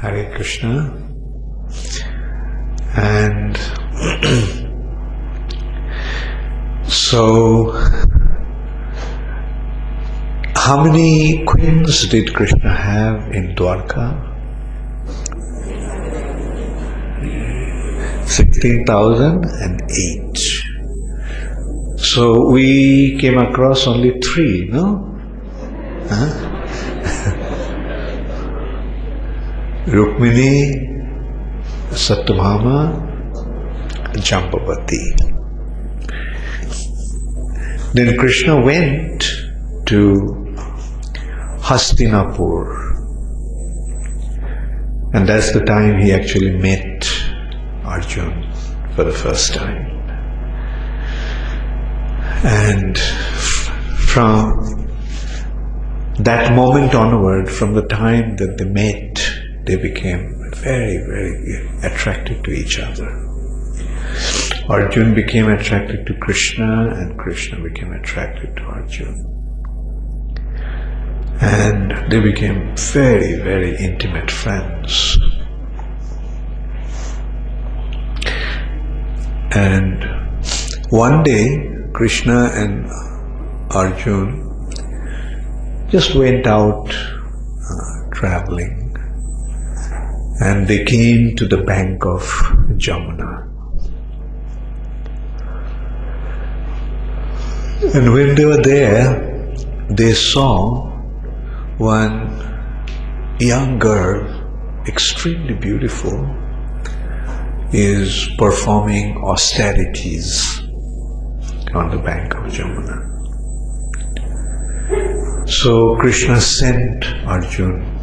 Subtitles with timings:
[0.00, 0.96] Hare Krishna.
[2.96, 3.56] And
[6.88, 7.70] so,
[10.56, 14.26] how many queens did Krishna have in Dwarka?
[18.26, 20.38] 16,008.
[21.98, 25.04] So we came across only three, no?
[26.08, 26.59] Huh?
[29.90, 30.86] Rukmini,
[31.90, 32.94] Satyabhama,
[34.14, 35.02] Jambavati.
[37.92, 39.22] Then Krishna went
[39.86, 39.96] to
[41.58, 42.66] Hastinapur.
[45.12, 47.10] And that's the time he actually met
[47.84, 48.48] Arjun
[48.94, 49.90] for the first time.
[52.44, 54.86] And from
[56.20, 59.09] that moment onward, from the time that they met,
[59.64, 63.08] they became very, very attracted to each other.
[64.68, 69.26] Arjun became attracted to Krishna, and Krishna became attracted to Arjun.
[71.40, 75.18] And they became very, very intimate friends.
[79.52, 80.04] And
[80.90, 82.88] one day, Krishna and
[83.70, 84.46] Arjun
[85.88, 88.79] just went out uh, traveling
[90.40, 92.22] and they came to the bank of
[92.78, 93.46] Jamuna.
[97.94, 99.54] And when they were there,
[99.90, 100.88] they saw
[101.76, 102.38] one
[103.38, 104.24] young girl,
[104.86, 106.34] extremely beautiful,
[107.72, 110.60] is performing austerities
[111.74, 113.08] on the bank of Jamuna.
[115.48, 117.99] So Krishna sent Arjun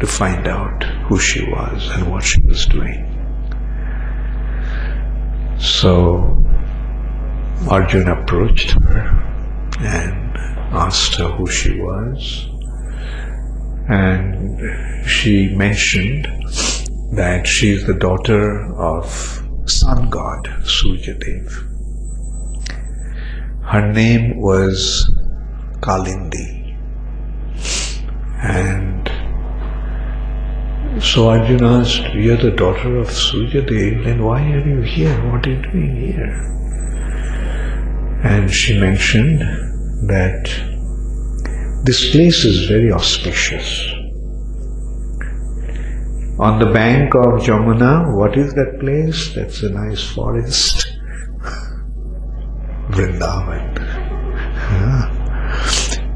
[0.00, 3.12] to find out who she was and what she was doing.
[5.58, 6.44] So
[7.70, 9.22] Arjun approached her
[9.80, 10.36] and
[10.72, 12.48] asked her who she was.
[13.88, 16.26] And she mentioned
[17.12, 19.06] that she is the daughter of
[19.64, 21.62] sun god Suryadev.
[23.62, 25.10] Her name was
[25.80, 26.76] Kalindi.
[28.42, 29.10] And
[31.00, 35.14] so Arjuna asked, You're the daughter of Suryadev, then why are you here?
[35.30, 36.32] What are you doing here?
[38.24, 39.40] And she mentioned
[40.08, 40.50] that
[41.84, 43.92] this place is very auspicious
[46.38, 49.34] on the bank of Jamuna, what is that place?
[49.34, 50.86] That's a nice forest.
[52.90, 53.72] Vrindavan.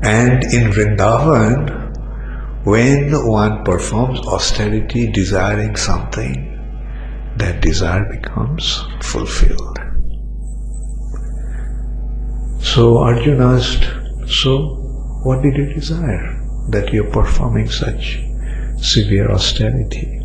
[0.03, 1.80] And in Vrindavan,
[2.65, 6.47] when one performs austerity desiring something,
[7.37, 9.79] that desire becomes fulfilled.
[12.61, 13.89] So Arjuna asked,
[14.29, 14.77] So
[15.25, 16.41] what did you desire
[16.71, 18.21] that you're performing such
[18.81, 20.21] severe austerity.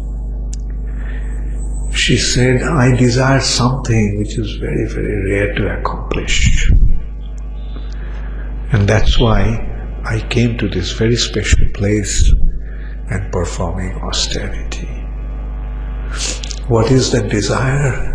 [1.94, 6.70] She said, I desire something which is very, very rare to accomplish.
[8.72, 9.75] And that's why
[10.06, 12.32] I came to this very special place
[13.10, 14.86] and performing austerity.
[16.68, 18.14] What is the desire?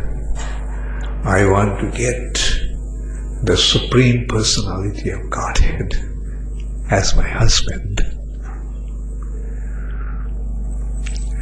[1.24, 2.34] I want to get
[3.42, 5.96] the Supreme Personality of Godhead
[6.90, 8.00] as my husband.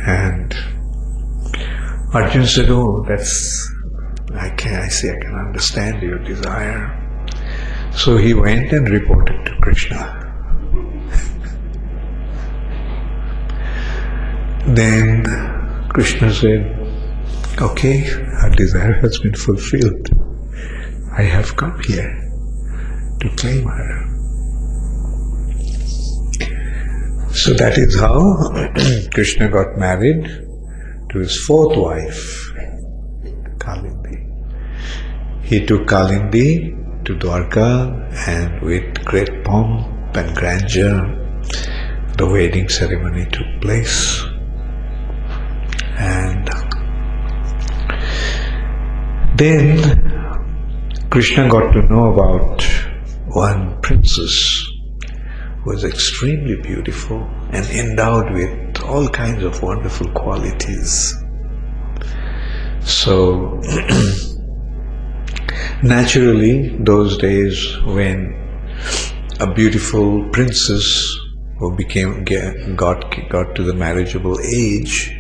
[0.07, 0.57] And
[2.15, 3.71] Arjun said, Oh, that's,
[4.33, 6.95] I can, I see, I can understand your desire.
[7.93, 10.28] So he went and reported to Krishna.
[14.77, 15.25] Then
[15.89, 16.75] Krishna said,
[17.61, 20.09] Okay, her desire has been fulfilled.
[21.17, 22.31] I have come here
[23.21, 24.09] to claim her.
[27.33, 28.53] So that is how
[29.15, 30.25] Krishna got married
[31.11, 32.53] to his fourth wife,
[33.59, 34.25] Kalindi.
[35.45, 41.15] He took Kalindi to Dwarka and with great pomp and grandeur
[42.19, 44.28] the wedding ceremony took place.
[45.99, 46.49] And
[49.37, 52.63] then Krishna got to know about
[53.27, 54.67] one princess
[55.63, 61.15] who was extremely beautiful and endowed with all kinds of wonderful qualities.
[62.81, 63.61] So,
[65.83, 68.35] naturally, those days when
[69.41, 71.19] a beautiful princess
[71.59, 72.25] who became
[72.77, 75.18] got got to the marriageable age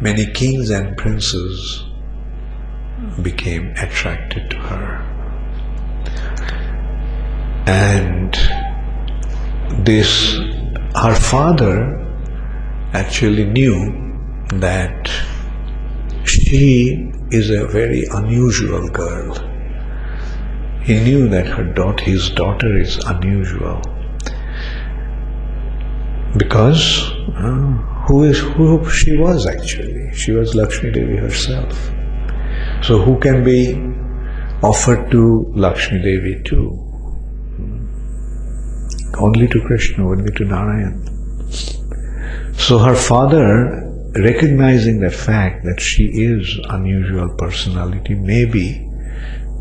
[0.00, 1.84] many kings and princes
[3.22, 5.02] became attracted to her.
[7.66, 8.34] And
[9.84, 10.34] this,
[10.94, 12.02] her father
[12.92, 14.04] actually knew
[14.54, 15.10] that
[16.24, 19.34] she is a very unusual girl.
[20.82, 23.82] He knew that her daughter, his daughter is unusual
[26.36, 30.14] because uh, who is who she was actually?
[30.14, 31.72] She was Lakshmi Devi herself.
[32.82, 33.74] So who can be
[34.62, 36.70] offered to Lakshmi Devi too?
[37.56, 39.24] Hmm.
[39.24, 41.02] Only to Krishna, only to Narayan.
[42.54, 43.82] So her father,
[44.14, 48.88] recognizing the fact that she is unusual personality, maybe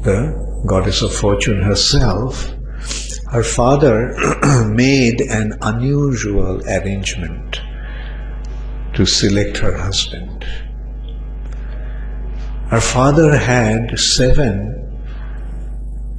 [0.03, 2.51] the goddess of fortune herself,
[3.31, 4.15] her father
[4.67, 7.59] made an unusual arrangement
[8.95, 10.45] to select her husband.
[12.69, 14.85] Her father had seven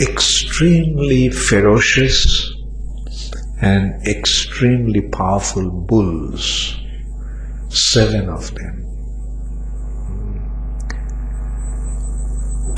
[0.01, 2.53] extremely ferocious
[3.61, 6.77] and extremely powerful bulls,
[7.69, 8.83] seven of them.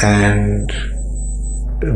[0.01, 0.71] And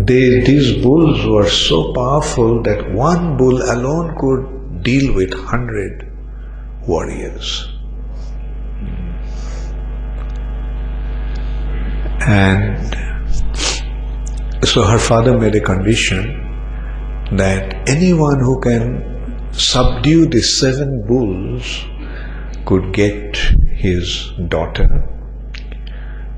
[0.06, 6.10] they, these bulls were so powerful that one bull alone could deal with hundred
[6.86, 7.71] warriors.
[12.26, 12.96] And
[14.64, 16.38] so her father made a condition
[17.32, 21.84] that anyone who can subdue the seven bulls
[22.64, 23.36] could get
[23.74, 25.08] his daughter,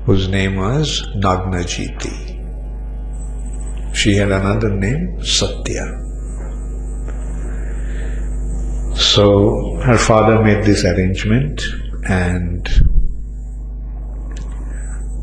[0.05, 2.33] whose name was Nagnajiti.
[3.95, 6.01] She had another name, Satya.
[8.95, 11.61] So her father made this arrangement,
[12.09, 12.67] and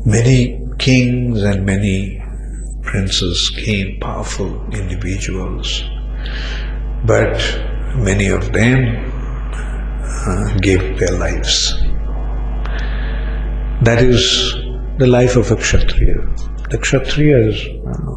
[0.05, 2.21] many kings and many
[2.81, 5.83] princes came, powerful individuals,
[7.05, 7.37] but
[7.95, 9.11] many of them
[10.25, 11.73] uh, gave their lives.
[13.81, 14.53] That is
[14.97, 16.15] the life of a Kshatriya.
[16.69, 17.57] The Kshatriyas,
[17.87, 18.15] uh,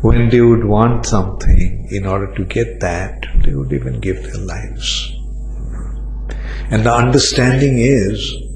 [0.00, 4.38] when they would want something, in order to get that, they would even give their
[4.38, 5.12] lives.
[6.70, 8.47] And the understanding is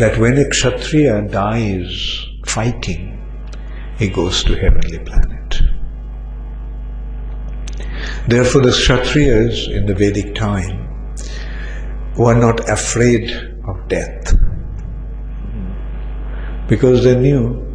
[0.00, 3.18] that when a Kshatriya dies fighting,
[3.98, 5.60] he goes to heavenly planet.
[8.26, 10.88] Therefore, the Kshatriyas in the Vedic time
[12.16, 13.30] were not afraid
[13.68, 14.34] of death
[16.66, 17.66] because they knew,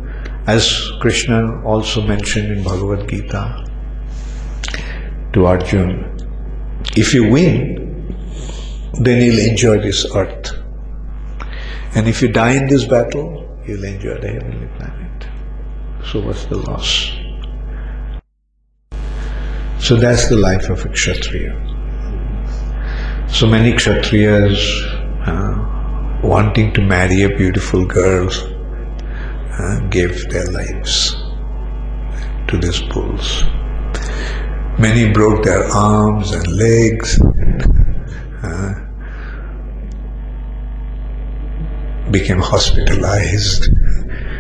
[0.48, 3.68] as Krishna also mentioned in Bhagavad Gita
[5.34, 6.16] to Arjuna,
[6.96, 8.16] if you win,
[8.94, 10.55] then you'll enjoy this earth.
[11.96, 15.28] And if you die in this battle, you'll enjoy the heavenly planet.
[16.12, 17.12] So what's the loss?
[19.80, 21.54] So that's the life of a Kshatriya.
[23.30, 24.60] So many Kshatriyas
[25.26, 28.30] uh, wanting to marry a beautiful girl
[29.58, 31.16] uh, gave their lives
[32.48, 33.44] to these bulls.
[34.78, 37.20] Many broke their arms and legs,
[38.44, 38.85] uh,
[42.12, 43.70] became hospitalized.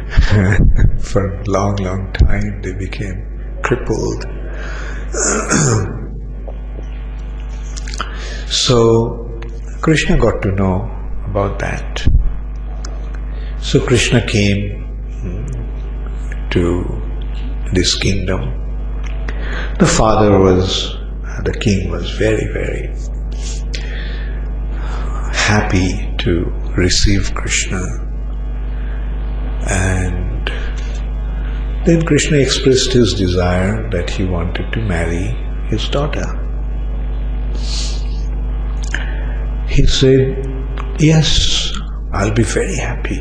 [0.99, 3.25] for a long, long time they became
[3.63, 4.23] crippled.
[8.47, 9.41] so
[9.81, 10.91] Krishna got to know
[11.25, 12.07] about that.
[13.59, 14.85] So Krishna came
[15.21, 15.45] hmm,
[16.51, 17.01] to
[17.73, 18.61] this kingdom.
[19.79, 20.95] The father was,
[21.43, 22.93] the king was very, very
[25.33, 28.05] happy to receive Krishna
[29.67, 30.51] and
[31.85, 35.35] then Krishna expressed his desire that he wanted to marry
[35.69, 36.25] his daughter.
[39.67, 40.45] He said,
[40.99, 41.73] Yes,
[42.11, 43.17] I'll be very happy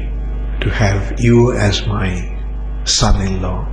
[0.61, 2.30] to have you as my
[2.84, 3.68] son in law.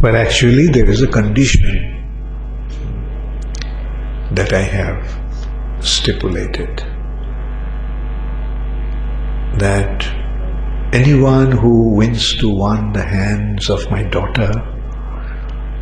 [0.00, 1.88] But actually, there is a condition
[4.32, 6.84] that I have stipulated
[9.62, 10.12] that
[10.92, 14.52] Anyone who wins to won the hands of my daughter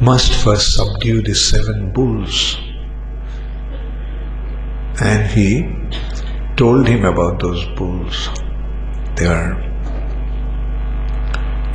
[0.01, 2.57] must first subdue the seven bulls.
[5.03, 5.67] And he
[6.55, 8.29] told him about those bulls.
[9.17, 9.59] They are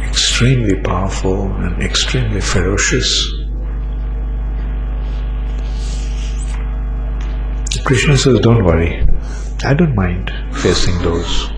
[0.08, 3.34] extremely powerful and extremely ferocious.
[7.84, 9.06] Krishna says, Don't worry,
[9.66, 10.32] I don't mind.
[10.54, 11.55] facing those.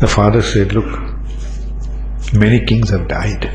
[0.00, 0.86] The father said, Look,
[2.32, 3.50] many kings have died.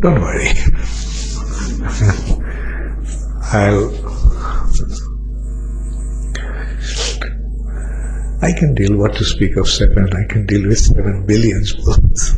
[0.00, 0.48] Don't worry.
[3.52, 3.90] I'll
[8.42, 12.36] I can deal what to speak of seven, I can deal with seven billion bulls.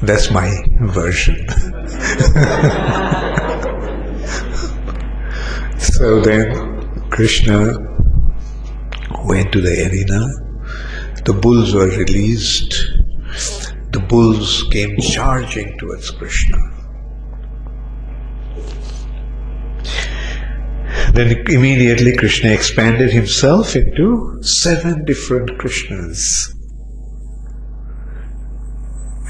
[0.00, 1.44] That's my version.
[5.78, 6.71] so then
[7.12, 7.74] Krishna
[9.26, 10.32] went to the arena,
[11.26, 12.72] the bulls were released,
[13.90, 16.56] the bulls came charging towards Krishna.
[21.12, 26.54] Then immediately Krishna expanded himself into seven different Krishnas.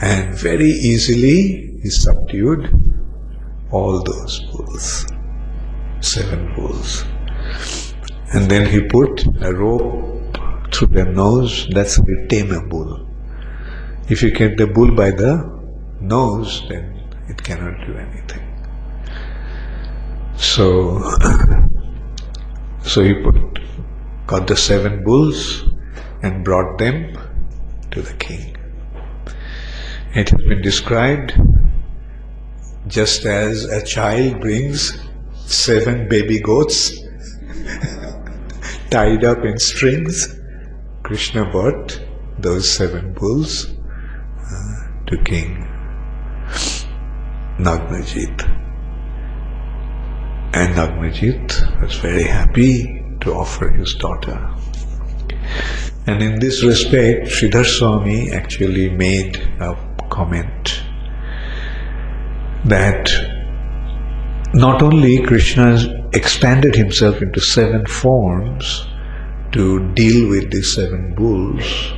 [0.01, 2.73] And very easily he subdued
[3.73, 5.05] all those bulls,
[6.01, 7.05] seven bulls.
[8.32, 10.38] And then he put a rope
[10.73, 13.06] through their nose, that's the tame a bull.
[14.09, 15.61] If you get the bull by the
[16.00, 18.42] nose, then it cannot do anything.
[20.37, 20.99] So,
[22.82, 23.59] so he put,
[24.26, 25.64] got the seven bulls
[26.23, 27.16] and brought them
[27.90, 28.56] to the king.
[30.14, 31.35] It has been described
[32.88, 34.99] just as a child brings
[35.47, 37.01] seven baby goats
[38.90, 40.38] tied up in strings.
[41.02, 42.00] Krishna brought
[42.38, 45.69] those seven bulls uh, to King
[47.59, 48.42] Nagnajit.
[50.54, 54.50] And Nagnajit was very happy to offer his daughter.
[56.07, 59.76] And in this respect, Sridhar Swami actually made a
[60.11, 60.83] comment
[62.64, 63.11] that
[64.52, 68.87] not only Krishna expanded himself into seven forms
[69.52, 71.92] to deal with these seven bulls,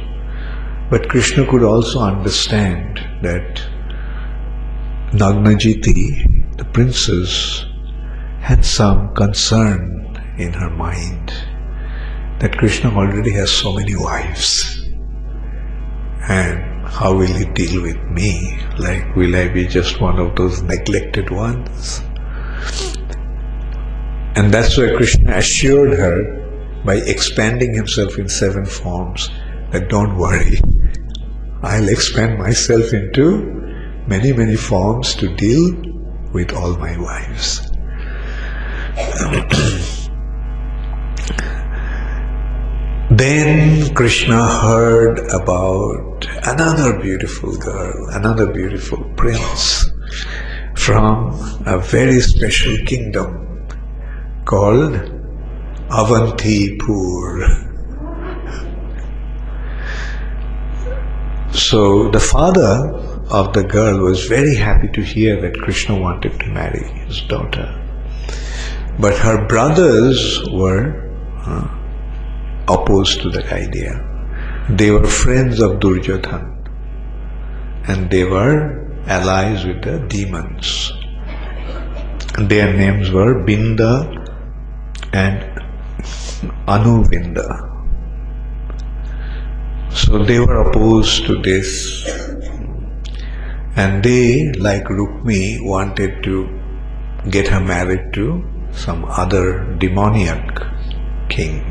[0.90, 3.62] but Krishna could also understand that
[5.12, 7.64] Nagnajiti, the princess,
[8.40, 11.32] had some concern in her mind
[12.40, 14.82] that Krishna already has so many wives.
[16.28, 18.58] And how will he deal with me?
[18.78, 22.02] Like, will I be just one of those neglected ones?
[24.36, 29.30] And that's why Krishna assured her by expanding himself in seven forms
[29.70, 30.60] that don't worry,
[31.62, 33.52] I'll expand myself into
[34.06, 35.72] many, many forms to deal
[36.32, 37.60] with all my wives.
[43.10, 49.90] Then Krishna heard about another beautiful girl, another beautiful prince
[50.74, 51.28] from
[51.66, 53.53] a very special kingdom
[54.44, 54.94] called
[55.88, 57.64] Avantipur.
[61.52, 62.92] So the father
[63.30, 67.80] of the girl was very happy to hear that Krishna wanted to marry his daughter.
[68.98, 71.10] But her brothers were
[71.46, 71.68] uh,
[72.68, 74.10] opposed to that idea.
[74.70, 76.54] They were friends of Duryodhan
[77.86, 80.92] and they were allies with the demons.
[82.38, 84.23] Their names were Binda
[85.14, 85.44] and
[86.66, 87.46] Anuvinda.
[89.90, 92.04] So they were opposed to this
[93.76, 96.48] and they, like Rukmi, wanted to
[97.30, 100.62] get her married to some other demoniac
[101.28, 101.62] king.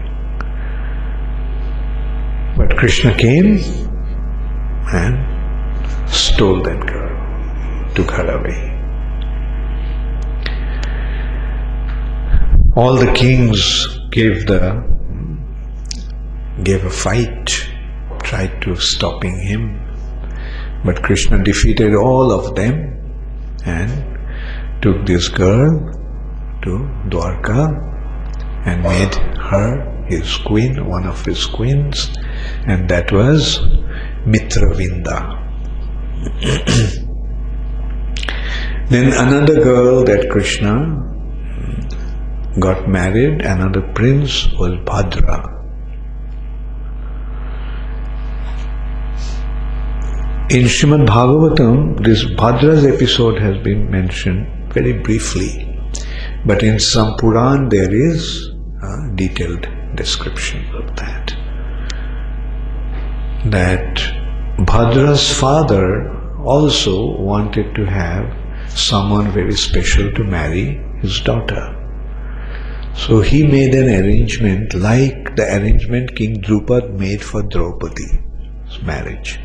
[2.58, 3.58] But Krishna came
[4.94, 8.73] and stole that girl, took her away.
[12.76, 14.84] All the kings gave the
[16.64, 17.70] gave a fight,
[18.24, 19.80] tried to stopping him,
[20.84, 22.98] but Krishna defeated all of them
[23.64, 24.04] and
[24.82, 25.70] took this girl
[26.64, 27.78] to Dwarka
[28.66, 32.10] and made her his queen, one of his queens,
[32.66, 33.60] and that was
[34.26, 35.38] Mitravinda.
[38.90, 41.13] then another girl that Krishna
[42.60, 45.50] got married, another prince was Bhadra.
[50.52, 55.68] In Srimad Bhagavatam, this Bhadra's episode has been mentioned very briefly,
[56.46, 58.52] but in some Puran there is
[58.84, 61.36] a detailed description of that.
[63.46, 63.96] That
[64.60, 66.12] Bhadra's father
[66.44, 68.32] also wanted to have
[68.70, 71.83] someone very special to marry his daughter.
[72.96, 79.40] So he made an arrangement like the arrangement King Drupad made for Draupadi's marriage.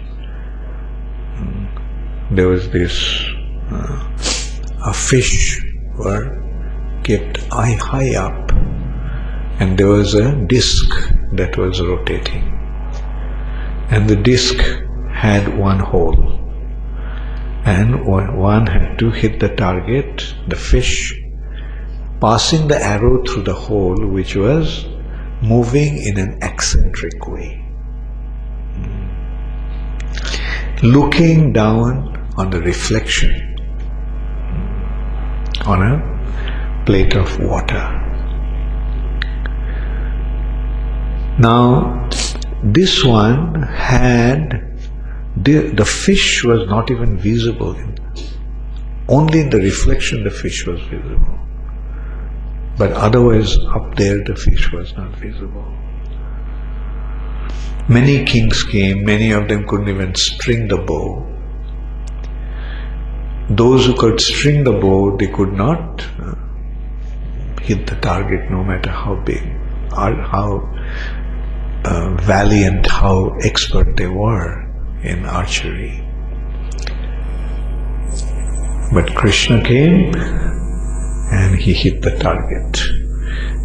[1.37, 2.35] Hmm.
[2.35, 3.25] There was this
[3.71, 4.09] uh,
[4.85, 5.64] a fish
[5.97, 6.37] were
[7.02, 8.52] kept high, high up
[9.61, 10.87] and there was a disc
[11.33, 12.45] that was rotating
[13.90, 14.57] and the disc
[15.12, 16.38] had one hole
[17.64, 21.21] and one had to hit the target, the fish,
[22.21, 24.87] passing the arrow through the hole which was
[25.43, 27.65] moving in an eccentric way.
[28.75, 29.09] Hmm.
[30.83, 33.57] Looking down on the reflection
[35.67, 37.85] on a plate of water.
[41.39, 42.09] Now,
[42.63, 44.65] this one had
[45.37, 47.77] the, the fish was not even visible.
[49.09, 51.39] Only in the reflection the fish was visible.
[52.79, 55.67] But otherwise, up there the fish was not visible.
[57.89, 61.27] Many kings came, many of them couldn't even string the bow.
[63.51, 66.35] Those who could string the bow, they could not uh,
[67.63, 69.43] hit the target no matter how big
[69.93, 70.71] or how
[71.85, 74.65] uh, valiant, how expert they were
[75.03, 76.05] in archery.
[78.93, 80.13] But Krishna came
[81.31, 82.81] and he hit the target.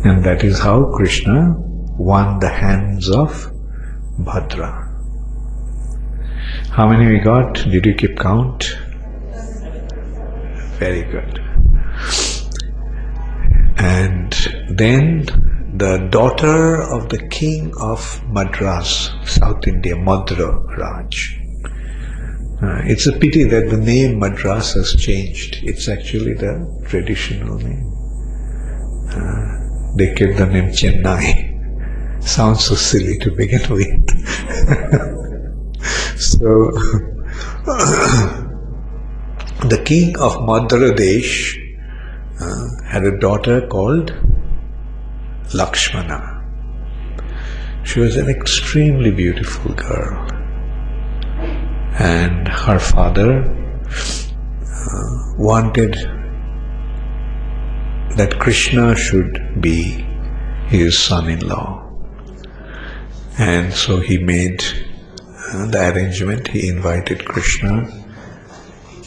[0.05, 1.55] And that is how Krishna
[1.97, 3.51] won the hands of
[4.19, 4.89] Bhadra.
[6.69, 7.53] How many we got?
[7.53, 8.77] Did you keep count?
[10.79, 11.39] Very good.
[13.77, 14.33] And
[14.69, 15.25] then
[15.77, 21.42] the daughter of the king of Madras, South India, Madra Raj.
[22.61, 25.59] Uh, it's a pity that the name Madras has changed.
[25.63, 27.91] It's actually the traditional name.
[29.09, 32.23] Uh, they kept the name Chennai.
[32.23, 34.09] Sounds so silly to begin with.
[36.17, 36.71] so,
[39.67, 41.59] the king of Madra Desh
[42.39, 44.13] uh, had a daughter called
[45.53, 46.41] Lakshmana.
[47.83, 50.42] She was an extremely beautiful girl.
[51.99, 55.93] And her father uh, wanted
[58.17, 60.05] that Krishna should be
[60.67, 61.89] his son in law.
[63.37, 64.63] And so he made
[65.53, 66.47] uh, the arrangement.
[66.47, 67.89] He invited Krishna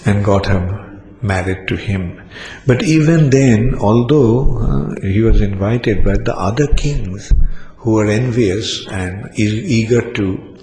[0.05, 2.23] and got him married to him.
[2.67, 7.33] But even then, although uh, he was invited, but the other kings
[7.79, 10.56] who were envious and eager to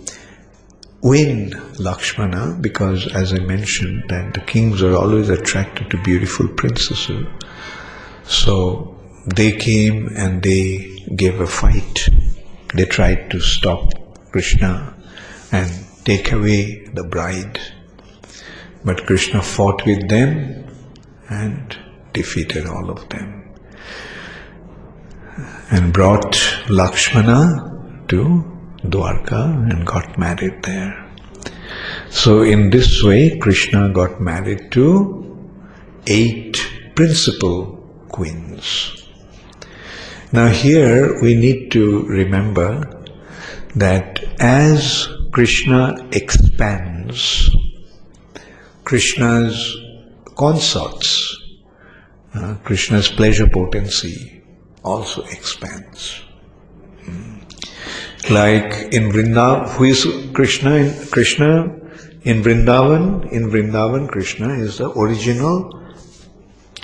[1.04, 7.28] win Lakshmana, because as I mentioned, that the kings are always attracted to beautiful princesses.
[8.26, 12.08] So they came and they gave a fight.
[12.74, 13.92] They tried to stop
[14.32, 14.96] Krishna
[15.52, 15.70] and
[16.06, 17.60] take away the bride.
[18.86, 20.66] But Krishna fought with them
[21.30, 21.78] and
[22.14, 23.44] defeated all of them.
[25.70, 26.38] And brought
[26.70, 28.53] Lakshmana to
[28.86, 31.10] Dwarka and got married there.
[32.10, 35.24] So, in this way, Krishna got married to
[36.08, 36.60] eight
[36.96, 37.78] principal
[38.10, 39.08] queens.
[40.32, 43.04] Now, here we need to remember
[43.76, 47.50] that as Krishna expands
[48.84, 49.78] Krishna's
[50.36, 51.38] consorts,
[52.36, 54.44] uh, Krishna's pleasure potency
[54.84, 56.22] also expands.
[58.30, 60.76] Like in Vrindavan, who is Krishna?
[60.76, 61.66] In, Krishna
[62.24, 65.82] in Vrindavan, in Vrindavan, Krishna is the original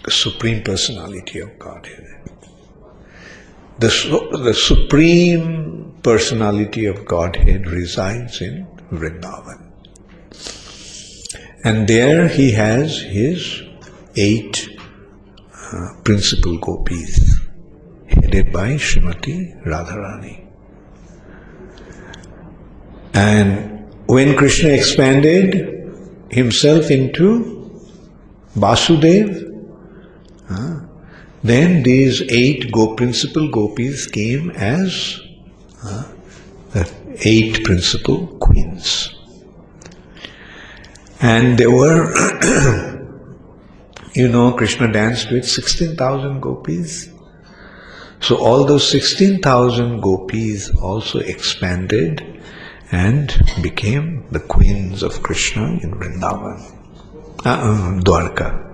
[0.09, 2.05] supreme personality of Godhead.
[3.79, 3.89] The,
[4.43, 9.71] the supreme personality of Godhead resides in Vrindavan.
[11.63, 13.63] And there he has his
[14.15, 14.67] eight
[15.53, 17.39] uh, principal gopis,
[18.07, 20.48] headed by Srimati Radharani.
[23.19, 25.51] And when Krishna expanded
[26.31, 27.69] himself into
[28.55, 29.29] Basudev,
[30.49, 30.79] uh,
[31.43, 35.19] then these eight go principal gopis came as
[35.83, 36.05] uh,
[37.25, 39.13] eight principal queens.
[41.19, 42.13] And there were,
[44.13, 47.09] you know, Krishna danced with 16,000 gopis.
[48.21, 52.38] So all those 16,000 gopis also expanded
[52.91, 56.59] and became the queens of Krishna in Vrindavan,
[57.45, 58.65] uh, uh, Dwarka.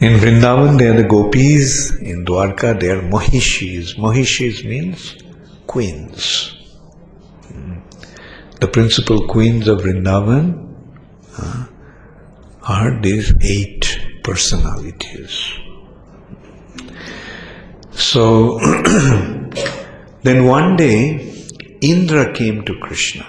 [0.00, 1.96] In Vrindavan, they are the gopis.
[1.96, 3.96] In Dwarka, they are mohishis.
[3.96, 5.16] Mohishis means
[5.66, 6.52] queens.
[7.48, 7.78] Hmm.
[8.60, 10.74] The principal queens of Vrindavan
[11.38, 11.66] uh,
[12.64, 15.52] are these eight personalities.
[17.92, 18.58] So,
[20.22, 21.35] then one day,
[21.80, 23.26] Indra came to Krishna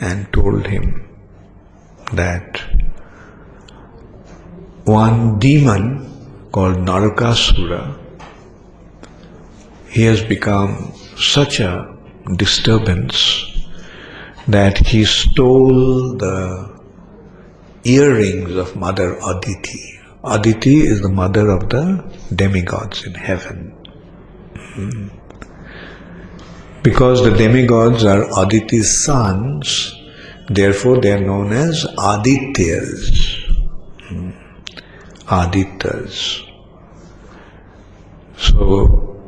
[0.00, 1.08] and told him
[2.12, 2.62] that
[4.84, 7.98] one demon called Narakasura,
[9.88, 11.96] he has become such a
[12.36, 13.44] disturbance
[14.46, 16.80] that he stole the
[17.84, 20.00] earrings of Mother Aditi.
[20.22, 21.84] Aditi is the mother of the
[22.34, 23.72] demigods in heaven.
[24.56, 25.08] Hmm.
[26.84, 29.94] Because the demigods are Aditi's sons,
[30.50, 33.08] therefore they are known as Adityas.
[34.08, 34.32] Hmm.
[35.26, 36.46] Adityas.
[38.36, 39.18] So,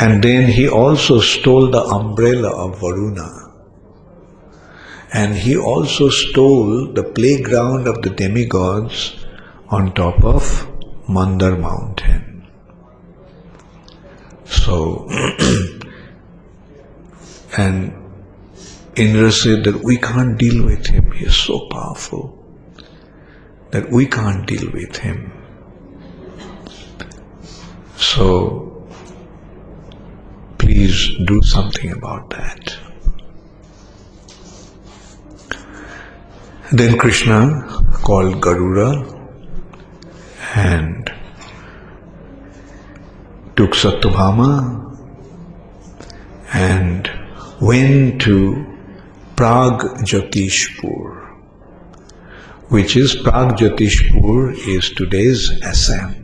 [0.00, 3.52] and then he also stole the umbrella of Varuna.
[5.12, 9.24] And he also stole the playground of the demigods
[9.68, 10.66] on top of
[11.08, 12.48] Mandar mountain.
[14.44, 15.08] So,
[17.56, 17.92] and
[18.96, 22.36] Indra said that we can't deal with him, he is so powerful
[23.70, 25.32] that we can't deal with him.
[27.96, 28.88] So,
[30.58, 32.76] please do something about that.
[36.72, 37.62] Then Krishna
[38.04, 39.18] called Garuda
[40.54, 41.12] and
[43.56, 44.96] took Satyabhama
[46.52, 47.19] and
[47.60, 48.64] went to
[49.36, 51.28] Prag Jyotishpur,
[52.68, 56.16] which is Prag Jyotishpur is today's Assam.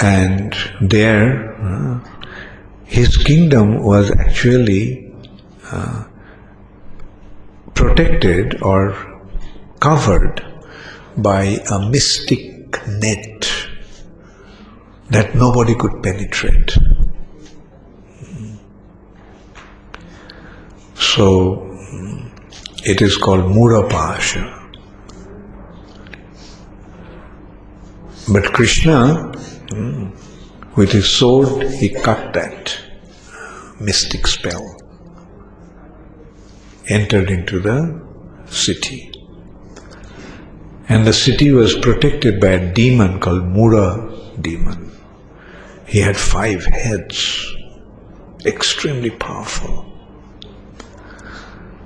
[0.00, 2.00] And there, uh,
[2.84, 5.12] his kingdom was actually
[5.72, 6.04] uh,
[7.74, 8.94] protected or
[9.80, 10.44] covered
[11.16, 13.57] by a mystic net
[15.10, 16.76] that nobody could penetrate.
[20.94, 21.68] So
[22.84, 24.54] it is called Murapasha.
[28.30, 29.32] But Krishna,
[29.70, 30.10] hmm,
[30.76, 32.78] with his sword, he cut that
[33.80, 34.76] mystic spell,
[36.88, 38.00] entered into the
[38.46, 39.10] city.
[40.90, 44.87] And the city was protected by a demon called Mura demon.
[45.88, 47.54] He had five heads,
[48.44, 49.90] extremely powerful.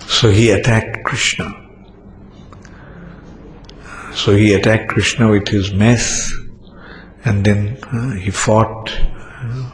[0.08, 1.54] So he attacked Krishna.
[4.12, 6.34] So he attacked Krishna with his mess
[7.24, 8.92] and then uh, he fought.
[9.40, 9.70] Uh,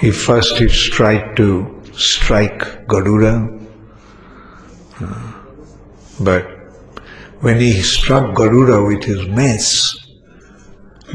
[0.00, 3.60] he first he tried to strike Garuda,
[5.00, 5.32] uh,
[6.20, 6.46] but
[7.40, 9.96] when he struck Garuda with his mess,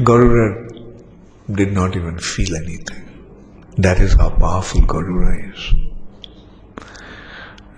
[0.04, 0.69] Garuda
[1.54, 3.06] did not even feel anything.
[3.78, 5.74] That is how powerful Garuda is.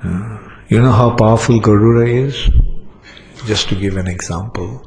[0.04, 2.50] Uh, you know how powerful Garuda is?
[3.46, 4.87] Just to give an example.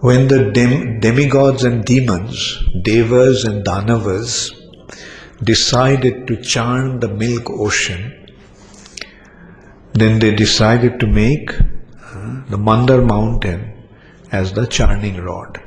[0.00, 4.52] When the dem- demigods and demons, devas and danavas,
[5.42, 8.12] decided to charm the milk ocean,
[9.92, 13.72] then they decided to make uh, the Mandar mountain
[14.32, 15.63] as the churning rod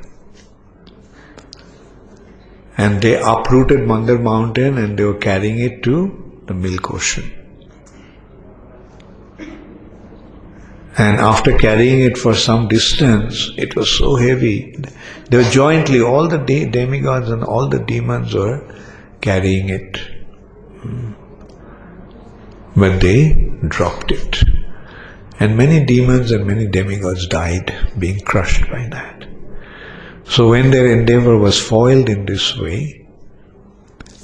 [2.78, 7.34] and they uprooted Mandar mountain and they were carrying it to the milk ocean.
[10.96, 14.76] And after carrying it for some distance, it was so heavy.
[15.28, 18.62] They were jointly, all the de- demigods and all the demons were
[19.20, 19.96] carrying it.
[20.80, 21.12] Hmm.
[22.76, 24.42] But they dropped it.
[25.38, 29.27] And many demons and many demigods died being crushed by that.
[30.28, 33.06] So when their endeavor was foiled in this way,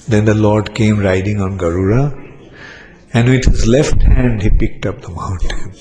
[0.07, 2.15] then the Lord came riding on Garuda,
[3.15, 5.73] and with his left hand he picked up the mountain,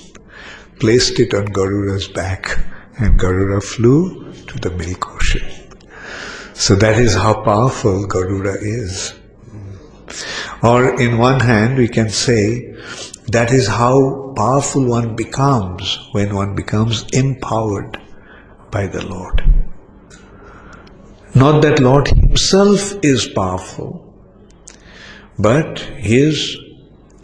[0.80, 2.58] placed it on Garuda's back,
[3.00, 5.46] and Garuda flew to the milk ocean.
[6.54, 9.14] So that is how powerful Garuda is.
[10.64, 12.74] Or in one hand, we can say
[13.28, 18.00] that is how powerful one becomes when one becomes empowered
[18.72, 19.63] by the Lord.
[21.36, 24.14] Not that Lord Himself is powerful,
[25.38, 26.58] but His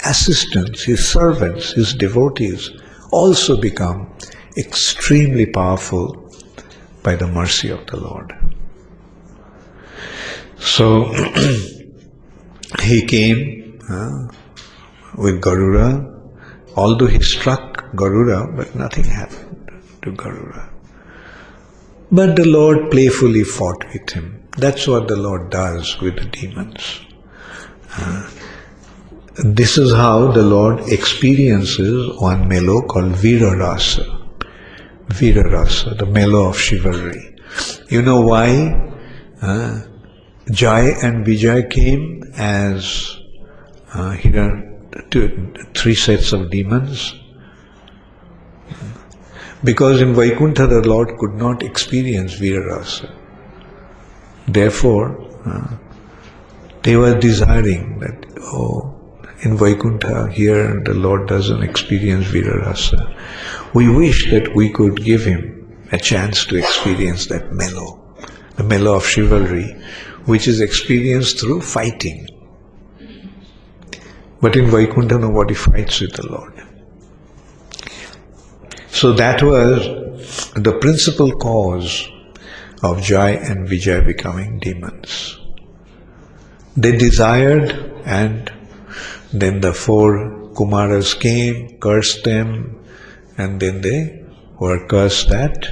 [0.05, 2.69] assistants, his servants, his devotees
[3.11, 4.11] also become
[4.57, 6.31] extremely powerful
[7.03, 8.33] by the mercy of the Lord.
[10.57, 11.13] So
[12.81, 14.27] he came uh,
[15.17, 16.19] with Garuda,
[16.75, 19.71] although he struck Garuda, but nothing happened
[20.03, 20.68] to Garuda.
[22.11, 24.47] But the Lord playfully fought with him.
[24.57, 27.01] That's what the Lord does with the demons.
[27.95, 28.29] Uh,
[29.43, 34.27] this is how the Lord experiences one mellow called Virarasa.
[35.09, 37.35] Virarasa, the mellow of chivalry.
[37.89, 38.91] You know why
[39.41, 39.81] uh,
[40.51, 43.17] Jai and Vijay came as
[43.93, 44.17] uh,
[45.11, 47.18] two, three sets of demons?
[49.63, 53.13] Because in Vaikuntha the Lord could not experience Virarasa.
[54.47, 55.75] Therefore, uh,
[56.83, 58.95] they were desiring that, oh,
[59.41, 63.15] in Vaikuntha, here the Lord doesn't experience Virarasa.
[63.73, 68.01] We wish that we could give him a chance to experience that mellow,
[68.55, 69.71] the mellow of chivalry,
[70.25, 72.27] which is experienced through fighting.
[74.41, 76.58] But in Vaikuntha, nobody fights with the Lord.
[78.99, 79.85] So that was
[80.55, 82.09] the principal cause
[82.83, 85.39] of Jai and Vijay becoming demons.
[86.75, 87.71] They desired
[88.03, 88.51] and
[89.31, 92.77] then the four Kumaras came, cursed them,
[93.37, 94.21] and then they
[94.59, 95.65] were cursed that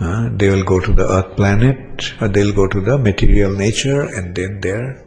[0.00, 4.00] uh, they will go to the earth planet, or they'll go to the material nature,
[4.00, 5.04] and then there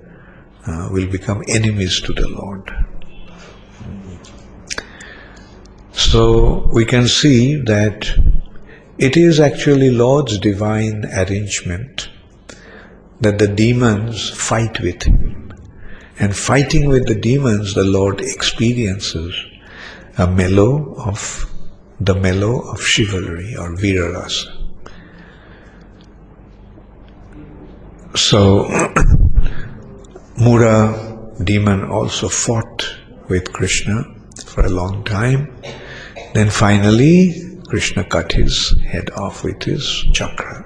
[0.67, 2.71] uh, will become enemies to the Lord.
[5.99, 8.09] So we can see that
[8.97, 12.09] it is actually Lord's divine arrangement
[13.19, 15.53] that the demons fight with him.
[16.17, 19.35] And fighting with the demons, the Lord experiences
[20.17, 21.53] a mellow of
[21.99, 24.55] the mellow of chivalry or virarasa.
[28.15, 28.67] So
[30.37, 32.95] Mura demon also fought
[33.27, 34.05] with Krishna
[34.45, 35.53] for a long time.
[36.33, 37.33] Then finally
[37.67, 40.65] Krishna cut his head off with his chakra.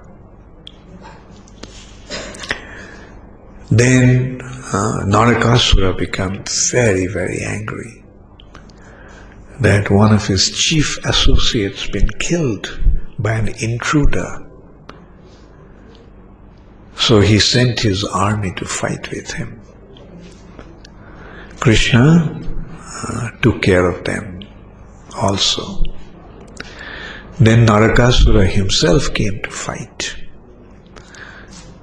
[3.71, 8.03] Then uh, Narakasura became very, very angry
[9.59, 12.79] that one of his chief associates been killed
[13.19, 14.45] by an intruder.
[16.97, 19.61] So he sent his army to fight with him.
[21.59, 22.41] Krishna
[22.79, 24.32] uh, took care of them
[25.15, 25.83] also.
[27.39, 30.15] Then Narakasura himself came to fight.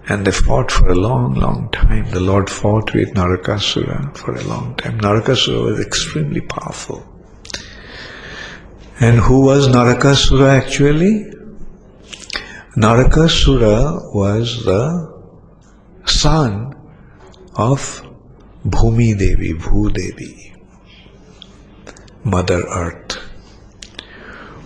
[0.09, 2.11] And they fought for a long, long time.
[2.11, 5.01] The Lord fought with Narakasura for a long time.
[5.01, 7.07] Narakasura was extremely powerful.
[9.01, 11.33] And who was Narakasura actually?
[12.77, 15.11] Narakasura was the
[16.07, 16.75] son
[17.57, 18.07] of
[18.65, 20.55] Bhumi Devi, Bhu Devi,
[22.25, 23.10] Mother Earth.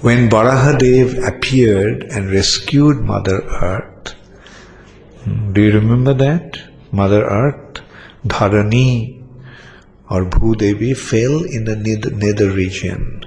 [0.05, 4.15] When Varahadev appeared and rescued Mother Earth,
[5.53, 6.59] do you remember that?
[6.93, 7.81] Mother Earth,
[8.27, 9.25] Dharani
[10.11, 13.25] or Bhudevi fell in the nether region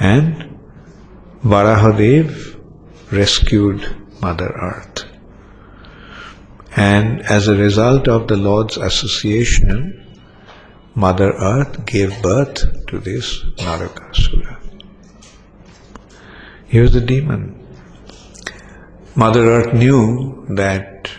[0.00, 0.58] and
[1.44, 2.58] Varahadev
[3.12, 5.04] rescued Mother Earth.
[6.74, 10.06] And as a result of the Lord's association,
[10.94, 14.67] Mother Earth gave birth to this Narakasura.
[16.68, 17.66] He was a demon.
[19.14, 21.10] Mother Earth knew that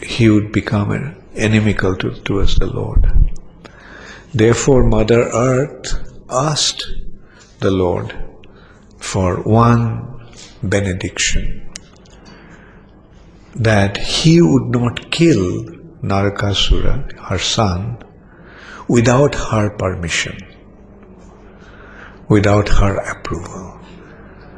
[0.00, 3.04] he would become an inimical to, towards the Lord.
[4.32, 5.98] Therefore, Mother Earth
[6.30, 6.86] asked
[7.58, 8.14] the Lord
[8.98, 10.28] for one
[10.62, 11.68] benediction
[13.56, 15.64] that he would not kill
[16.02, 17.98] Narakasura, her son,
[18.86, 20.38] without her permission,
[22.28, 23.73] without her approval.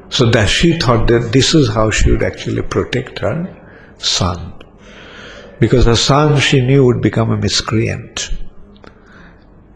[0.09, 3.55] So that she thought that this is how she would actually protect her
[3.99, 4.55] son
[5.59, 8.31] because her son she knew would become a miscreant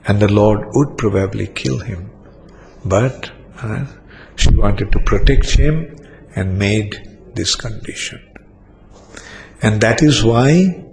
[0.07, 2.11] and the Lord would probably kill him.
[2.85, 3.31] But
[3.63, 3.87] uh,
[4.37, 5.97] she wanted to protect him
[6.35, 6.97] and made
[7.35, 8.21] this condition.
[9.63, 10.85] And that is why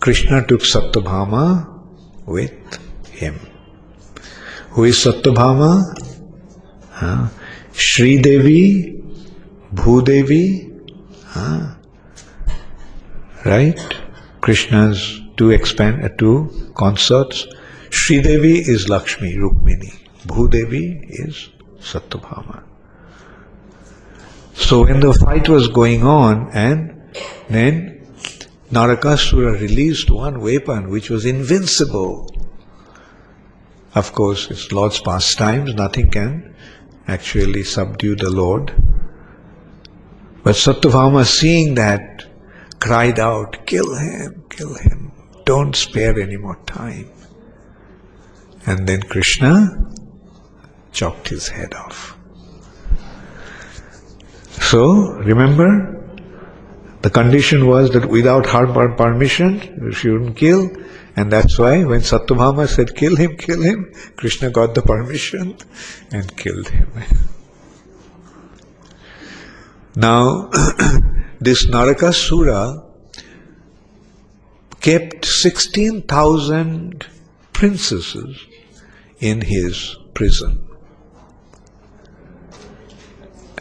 [0.00, 2.52] Krishna took Satyabhama with
[3.10, 3.38] him.
[4.70, 5.94] Who is Satyabhama?
[7.00, 7.28] Uh,
[7.78, 9.00] Sri Devi,
[9.72, 10.68] Bhudevi,
[11.36, 11.74] uh,
[13.44, 13.78] right?
[14.40, 17.46] Krishna's two expand uh, two consorts,
[17.90, 19.94] Sridevi is Lakshmi, Rukmini.
[20.26, 22.64] Bhudevi is Satyabhama.
[24.54, 27.12] So when the fight was going on and
[27.48, 28.08] then
[28.72, 32.28] Narakasura released one weapon which was invincible.
[33.94, 36.47] Of course, it's Lord's pastimes, nothing can
[37.08, 38.72] actually subdue the Lord.
[40.44, 42.26] But Satyabhama seeing that
[42.78, 45.12] cried out, kill him, kill him,
[45.44, 47.10] don't spare any more time.
[48.66, 49.90] And then Krishna
[50.92, 52.16] chopped his head off.
[54.60, 55.97] So, remember,
[57.08, 60.70] the condition was that without her permission, she wouldn't kill.
[61.16, 65.56] And that's why when Satyabhama said, kill him, kill him, Krishna got the permission
[66.12, 66.92] and killed him.
[69.96, 70.50] Now,
[71.40, 72.84] this Narakasura
[74.82, 77.06] kept 16,000
[77.54, 78.38] princesses
[79.18, 80.68] in his prison.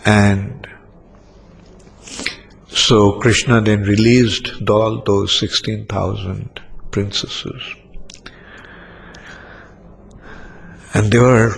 [0.04, 0.67] And
[2.78, 6.62] so Krishna then released all those 16,000
[6.92, 7.62] princesses.
[10.94, 11.50] And they were,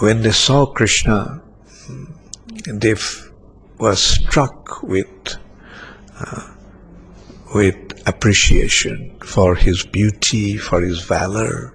[0.00, 1.42] when they saw Krishna,
[2.66, 2.94] they
[3.78, 5.36] were struck with,
[6.20, 6.54] uh,
[7.54, 11.72] with appreciation for his beauty, for his valor.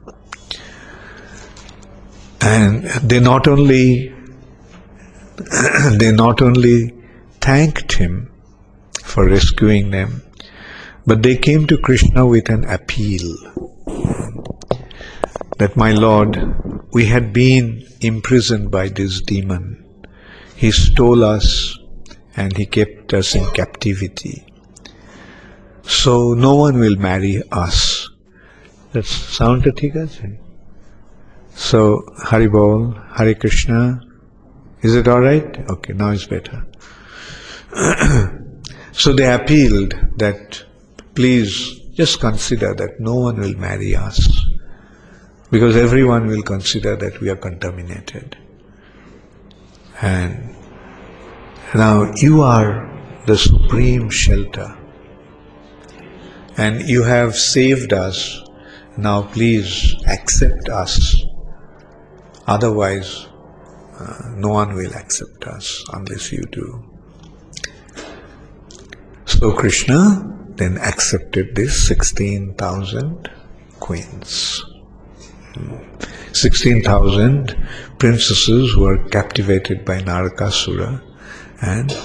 [2.40, 4.14] And they not only,
[5.98, 7.01] they not only
[7.41, 8.31] thanked him
[9.05, 10.23] for rescuing them,
[11.07, 13.37] but they came to Krishna with an appeal
[15.59, 19.85] that, My Lord, we had been imprisoned by this demon.
[20.55, 21.79] He stole us
[22.37, 24.45] and he kept us in captivity.
[25.83, 28.11] So no one will marry us.
[28.93, 30.39] That sound ठीक है
[31.55, 34.01] So Haribol, Hare Krishna,
[34.83, 35.59] is it all right?
[35.71, 36.67] Okay, now it's better.
[38.92, 40.64] so they appealed that
[41.16, 44.46] please just consider that no one will marry us
[45.52, 48.38] because everyone will consider that we are contaminated.
[50.02, 50.56] And
[51.76, 52.90] now you are
[53.28, 54.78] the supreme shelter
[56.58, 58.42] and you have saved us.
[58.98, 61.24] Now please accept us.
[62.48, 63.28] Otherwise,
[64.00, 66.91] uh, no one will accept us unless you do.
[69.32, 73.30] So Krishna then accepted this 16,000
[73.80, 74.64] queens.
[76.34, 77.56] 16,000
[77.98, 81.02] princesses were captivated by Narakasura
[81.62, 81.98] and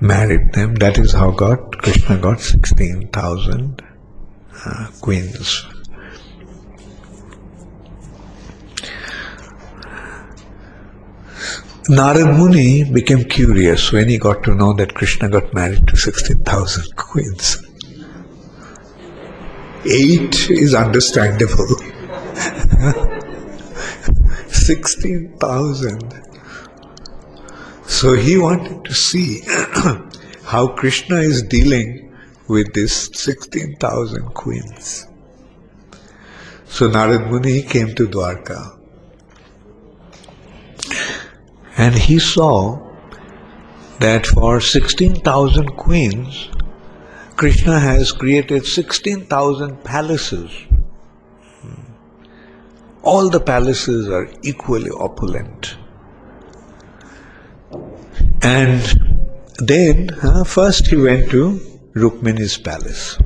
[0.00, 0.74] married them.
[0.74, 3.82] That is how God, Krishna got 16,000
[4.66, 5.64] uh, queens.
[11.88, 16.94] Narad Muni became curious when he got to know that Krishna got married to 16,000
[16.94, 17.66] queens.
[19.86, 21.66] Eight is understandable.
[24.48, 26.22] 16,000.
[27.86, 29.40] So he wanted to see
[30.44, 32.14] how Krishna is dealing
[32.46, 35.08] with this 16,000 queens.
[36.66, 38.80] So Narad Muni came to Dwarka
[41.82, 42.78] and he saw
[44.00, 46.48] that for 16,000 queens,
[47.36, 50.50] Krishna has created 16,000 palaces.
[53.02, 55.76] All the palaces are equally opulent.
[58.42, 58.82] And
[59.56, 61.42] then, uh, first he went to
[61.94, 63.16] Rukmini's palace.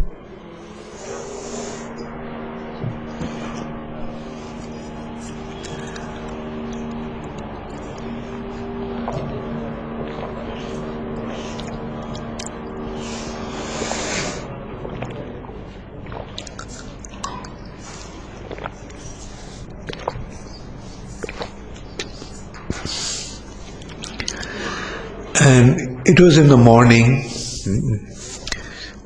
[26.14, 27.24] It was in the morning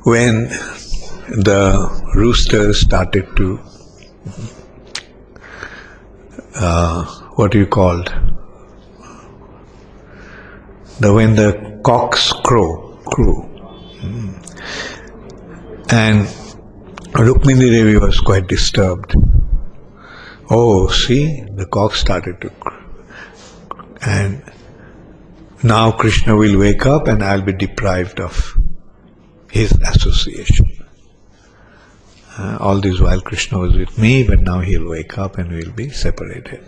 [0.03, 0.43] when
[1.47, 1.61] the
[2.13, 3.59] rooster started to,
[6.53, 7.03] uh,
[7.35, 8.03] what do you call?
[10.99, 13.41] The when the cocks crow, crew,
[15.89, 16.27] and
[17.25, 19.15] Rukmini Devi was quite disturbed.
[20.51, 22.77] Oh, see, the cock started to crow.
[24.05, 24.43] And
[25.63, 28.57] now Krishna will wake up and I'll be deprived of
[29.51, 30.67] his association.
[32.37, 35.71] Uh, all this while Krishna was with me, but now he'll wake up and we'll
[35.71, 36.63] be separated.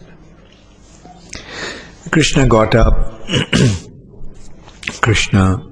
[2.11, 3.21] Krishna got up.
[5.01, 5.65] Krishna,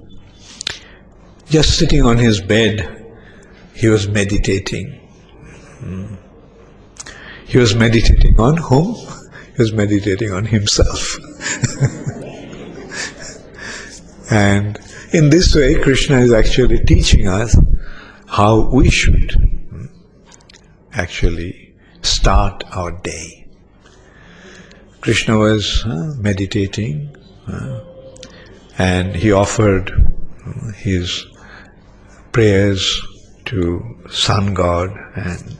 [1.49, 2.95] just sitting on his bed,
[3.73, 4.91] he was meditating.
[5.79, 6.15] Hmm.
[7.45, 8.95] He was meditating on whom?
[9.55, 11.17] He was meditating on himself.
[14.29, 14.77] and
[15.11, 17.57] in this way, Krishna is actually teaching us
[18.27, 19.35] how we should
[20.93, 23.47] actually start our day.
[25.01, 27.15] Krishna was uh, meditating
[27.47, 27.79] uh,
[28.77, 31.25] and he offered uh, his
[32.31, 33.01] prayers
[33.45, 35.57] to Sun God and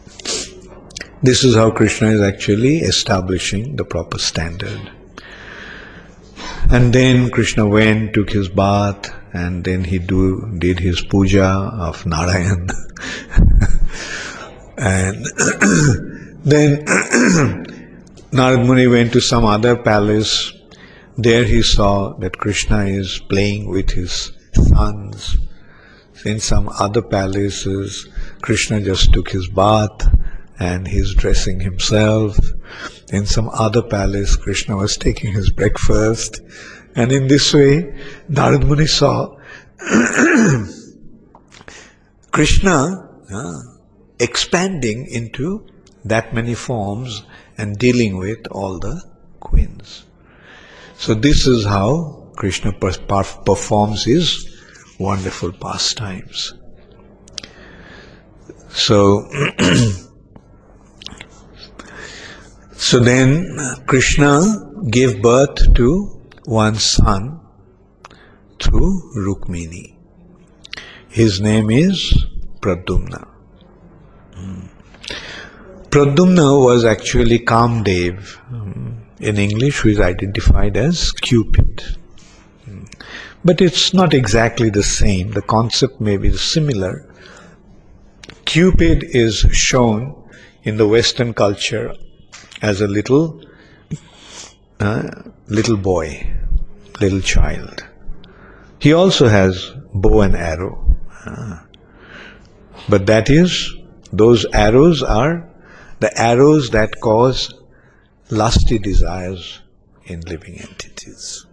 [1.23, 4.91] this is how Krishna is actually establishing the proper standard.
[6.71, 12.05] And then Krishna went, took his bath, and then he do, did his puja of
[12.05, 12.67] Narayan.
[14.77, 15.25] and
[16.45, 16.85] then
[18.31, 20.53] Narad Muni went to some other palace.
[21.17, 25.37] There he saw that Krishna is playing with his sons.
[26.23, 28.07] In some other palaces,
[28.43, 30.07] Krishna just took his bath
[30.59, 32.37] and he's dressing himself.
[33.11, 36.41] In some other palace, Krishna was taking his breakfast.
[36.95, 37.97] And in this way,
[38.29, 39.37] Narad Muni saw
[42.31, 43.59] Krishna uh,
[44.19, 45.65] expanding into
[46.05, 47.23] that many forms
[47.57, 49.01] and dealing with all the
[49.39, 50.05] queens.
[50.95, 54.57] So this is how Krishna performs his
[54.99, 56.53] wonderful pastimes.
[58.69, 59.27] So,
[62.89, 64.41] so then Krishna
[64.89, 65.87] gave birth to
[66.45, 67.39] one son
[68.59, 69.93] through Rukmini.
[71.07, 72.25] His name is
[72.61, 73.27] Pradyumna.
[74.33, 74.61] Hmm.
[75.91, 78.33] Pradyumna was actually Kamdev.
[78.49, 78.93] Hmm.
[79.19, 81.83] In English, who is identified as Cupid.
[82.65, 82.85] Hmm.
[83.45, 85.29] But it's not exactly the same.
[85.29, 87.07] The concept may be similar.
[88.45, 90.15] Cupid is shown
[90.63, 91.93] in the Western culture
[92.61, 93.41] as a little
[94.79, 95.09] uh,
[95.47, 96.25] little boy,
[96.99, 97.85] little child.
[98.79, 100.95] He also has bow and arrow.
[101.25, 101.59] Uh,
[102.87, 103.75] but that is,
[104.11, 105.47] those arrows are
[105.99, 107.53] the arrows that cause
[108.29, 109.59] lusty desires
[110.05, 111.45] in living entities.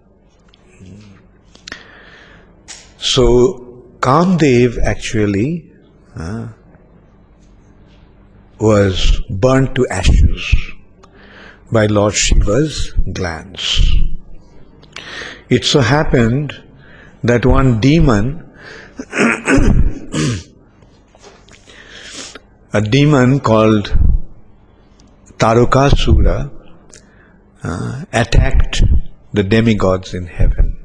[2.99, 5.73] So, Kamdev actually
[6.17, 6.49] uh,
[8.59, 10.55] was burnt to ashes
[11.71, 13.81] by Lord Shiva's glance.
[15.49, 16.55] It so happened
[17.23, 18.53] that one demon,
[22.73, 23.97] a demon called
[25.39, 26.51] Tarakasura,
[27.63, 28.83] uh, attacked
[29.33, 30.79] the demigods in heaven.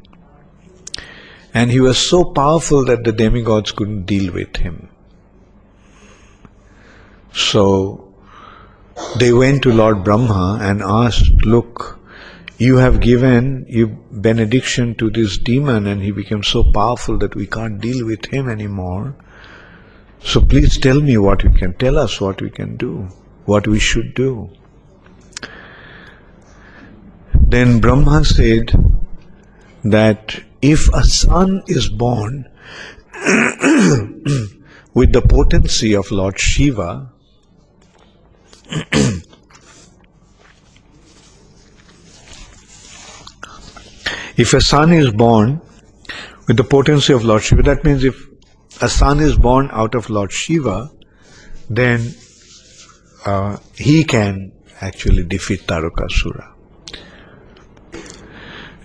[1.54, 4.90] And he was so powerful that the demigods couldn't deal with him.
[7.34, 8.11] So
[9.18, 12.00] they went to Lord Brahma and asked, Look,
[12.58, 17.48] you have given you benediction to this demon and he became so powerful that we
[17.48, 19.16] can't deal with him anymore.
[20.24, 23.08] So please tell me what you can tell us what we can do,
[23.46, 24.52] what we should do.
[27.34, 28.72] Then Brahma said
[29.84, 32.48] that if a son is born
[34.94, 37.12] with the potency of Lord Shiva,
[44.38, 45.62] if a son is born
[46.48, 48.28] with the potency of Lord Shiva, that means if
[48.82, 50.90] a son is born out of Lord Shiva,
[51.70, 52.14] then
[53.26, 56.54] uh, he can actually defeat Tarakasura.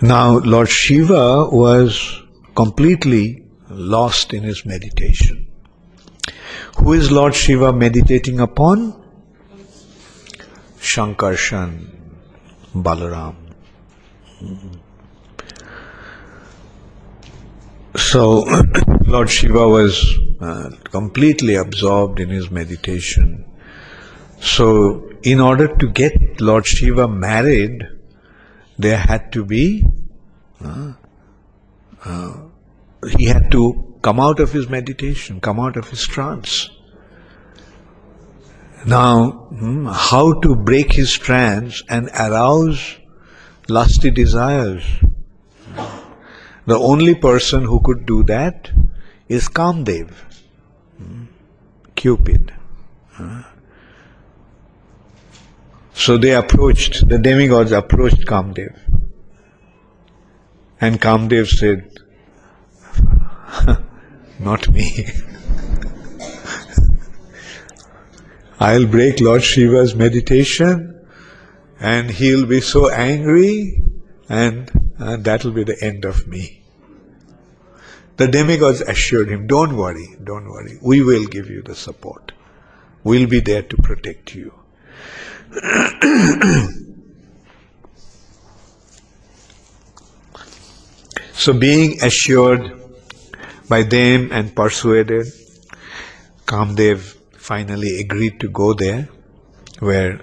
[0.03, 2.22] Now, Lord Shiva was
[2.55, 5.47] completely lost in his meditation.
[6.78, 9.06] Who is Lord Shiva meditating upon?
[10.81, 11.87] Shankarshan,
[12.74, 13.37] Balaram.
[17.97, 18.45] So,
[19.07, 23.45] Lord Shiva was uh, completely absorbed in his meditation.
[24.41, 27.89] So, in order to get Lord Shiva married,
[28.79, 29.85] there had to be,
[30.62, 30.93] uh,
[32.05, 32.37] uh,
[33.16, 36.70] he had to come out of his meditation, come out of his trance.
[38.87, 42.97] Now, hmm, how to break his trance and arouse
[43.68, 44.84] lusty desires?
[46.66, 48.70] The only person who could do that
[49.28, 50.11] is Kamdev,
[50.99, 51.24] hmm,
[51.97, 52.53] Cupid.
[55.93, 58.76] So they approached, the demigods approached Kamdev.
[60.80, 61.91] And Kamdev said,
[64.39, 65.09] Not me.
[68.59, 71.07] I'll break Lord Shiva's meditation
[71.79, 73.83] and he'll be so angry
[74.29, 76.63] and, and that'll be the end of me.
[78.17, 82.33] The demigods assured him, Don't worry, don't worry, we will give you the support.
[83.05, 84.55] We'll be there to protect you.
[91.35, 92.73] so, being assured
[93.69, 95.27] by them and persuaded,
[96.47, 97.16] Kamdev
[97.47, 99.09] finally agreed to go there
[99.78, 100.20] where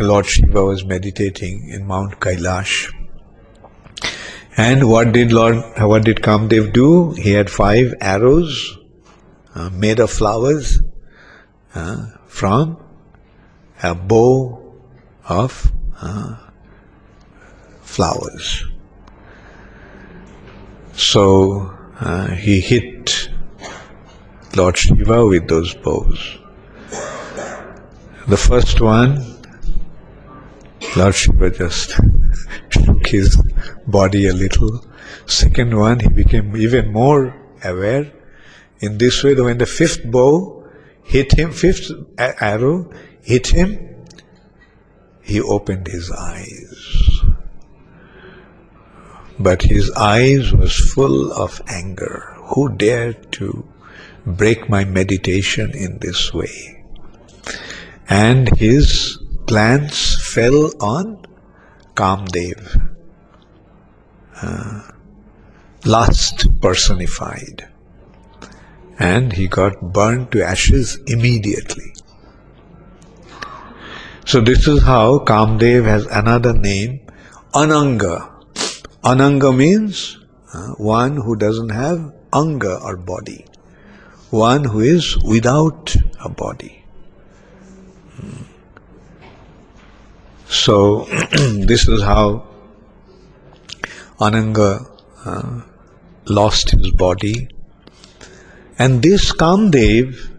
[0.00, 2.90] Lord Shiva was meditating in Mount Kailash.
[4.56, 7.10] And what did Lord, what did Kamdev do?
[7.12, 8.78] He had five arrows
[9.54, 10.80] uh, made of flowers
[11.74, 12.78] uh, from
[13.82, 14.80] a bow
[15.28, 16.36] of uh,
[17.82, 18.64] flowers.
[20.94, 23.28] So uh, he hit
[24.56, 26.38] Lord Shiva with those bows.
[28.26, 29.22] The first one,
[30.96, 31.92] Lord Shiva just
[32.70, 33.36] shook his
[33.86, 34.84] body a little.
[35.26, 38.10] Second one, he became even more aware.
[38.80, 40.64] In this way, when the fifth bow
[41.02, 42.90] hit him, fifth arrow
[43.22, 44.06] hit him,
[45.22, 47.20] he opened his eyes.
[49.38, 52.36] But his eyes was full of anger.
[52.54, 53.66] Who dared to
[54.24, 56.73] break my meditation in this way?
[58.08, 61.24] And his glance fell on
[61.94, 62.92] Kamdev,
[64.42, 64.82] uh,
[65.84, 67.68] lust personified.
[68.98, 71.92] And he got burned to ashes immediately.
[74.26, 77.00] So this is how Kamdev has another name,
[77.52, 78.30] Ananga.
[79.02, 80.18] Ananga means
[80.52, 83.44] uh, one who doesn't have anga or body,
[84.30, 86.83] one who is without a body.
[90.48, 91.04] So
[91.70, 92.46] this is how
[94.18, 94.88] Ananga
[95.24, 95.62] uh,
[96.26, 97.48] lost his body.
[98.78, 100.30] And this Kamdev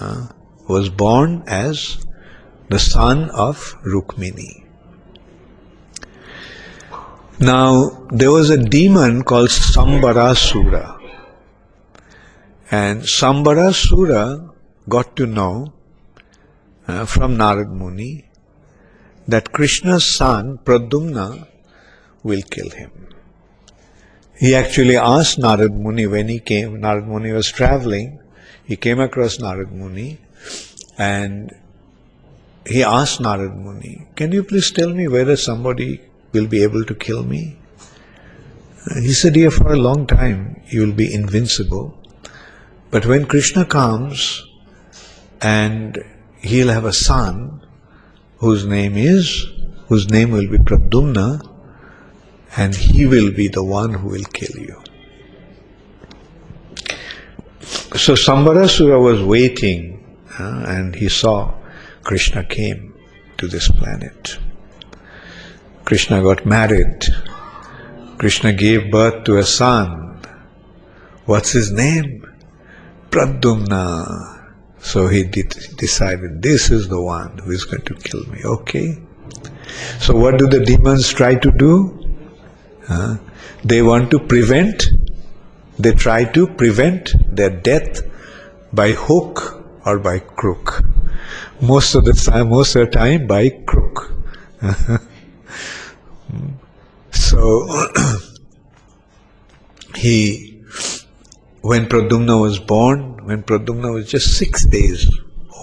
[0.00, 0.28] uh,
[0.68, 2.04] was born as
[2.68, 4.64] the son of Rukmini.
[7.40, 11.00] Now, there was a demon called Sambarasura.
[12.70, 14.52] And Sambarasura
[14.88, 15.72] got to know
[16.88, 18.24] uh, from Narad Muni
[19.28, 21.46] that Krishna's son, Pradyumna
[22.22, 22.90] will kill him.
[24.38, 28.20] He actually asked Narad Muni when he came, Narad Muni was traveling,
[28.64, 30.18] he came across Narad Muni
[30.96, 31.54] and
[32.66, 36.00] he asked Narad Muni, Can you please tell me whether somebody
[36.32, 37.58] will be able to kill me?
[38.94, 41.98] He said, Yeah, for a long time you will be invincible.
[42.90, 44.42] But when Krishna comes
[45.42, 46.02] and
[46.40, 47.66] he'll have a son
[48.38, 49.46] whose name is,
[49.88, 51.48] whose name will be Pradyumna,
[52.56, 54.82] and he will be the one who will kill you.
[57.96, 59.98] So Sambarasura was waiting
[60.38, 61.54] uh, and he saw
[62.04, 62.94] Krishna came
[63.38, 64.38] to this planet.
[65.84, 67.04] Krishna got married.
[68.18, 70.20] Krishna gave birth to a son.
[71.24, 72.26] What's his name?
[73.10, 74.37] Pradyumna.
[74.88, 78.40] So he did, decided this is the one who is going to kill me.
[78.44, 78.98] Okay.
[80.00, 82.16] So what do the demons try to do?
[82.88, 83.18] Uh,
[83.64, 84.88] they want to prevent,
[85.78, 88.00] they try to prevent their death
[88.72, 90.82] by hook or by crook
[91.60, 94.12] most of the time, most of the time by crook.
[97.10, 97.68] so
[99.94, 100.47] he,
[101.62, 105.10] when Pradyumna was born, when Pradyumna was just six days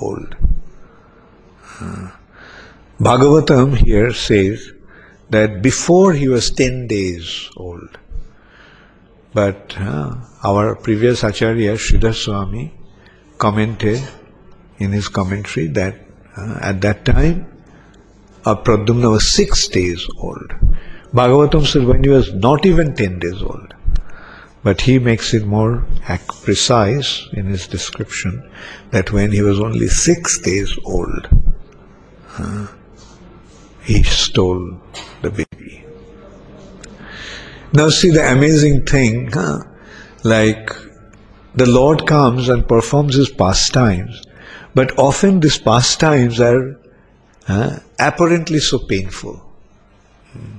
[0.02, 0.36] old,
[1.80, 2.12] uh,
[3.00, 4.72] Bhagavatam here says
[5.30, 7.98] that before he was ten days old.
[9.34, 12.74] But uh, our previous Acharya, Sridhar Swami,
[13.38, 14.02] commented
[14.78, 15.96] in his commentary that
[16.38, 17.46] uh, at that time
[18.46, 20.54] uh, Pradyumna was six days old.
[21.14, 23.75] Bhagavatam says when he was not even ten days old.
[24.66, 25.86] But he makes it more
[26.44, 28.50] precise in his description
[28.90, 31.30] that when he was only six days old,
[33.84, 34.82] he stole
[35.22, 35.86] the baby.
[37.74, 39.66] Now see the amazing thing, huh?
[40.24, 40.72] like
[41.54, 44.24] the Lord comes and performs his pastimes
[44.74, 46.76] But often these pastimes are
[48.00, 49.36] apparently so painful.
[50.34, 50.58] Hmm.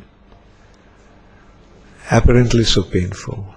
[2.13, 3.56] Apparently so painful.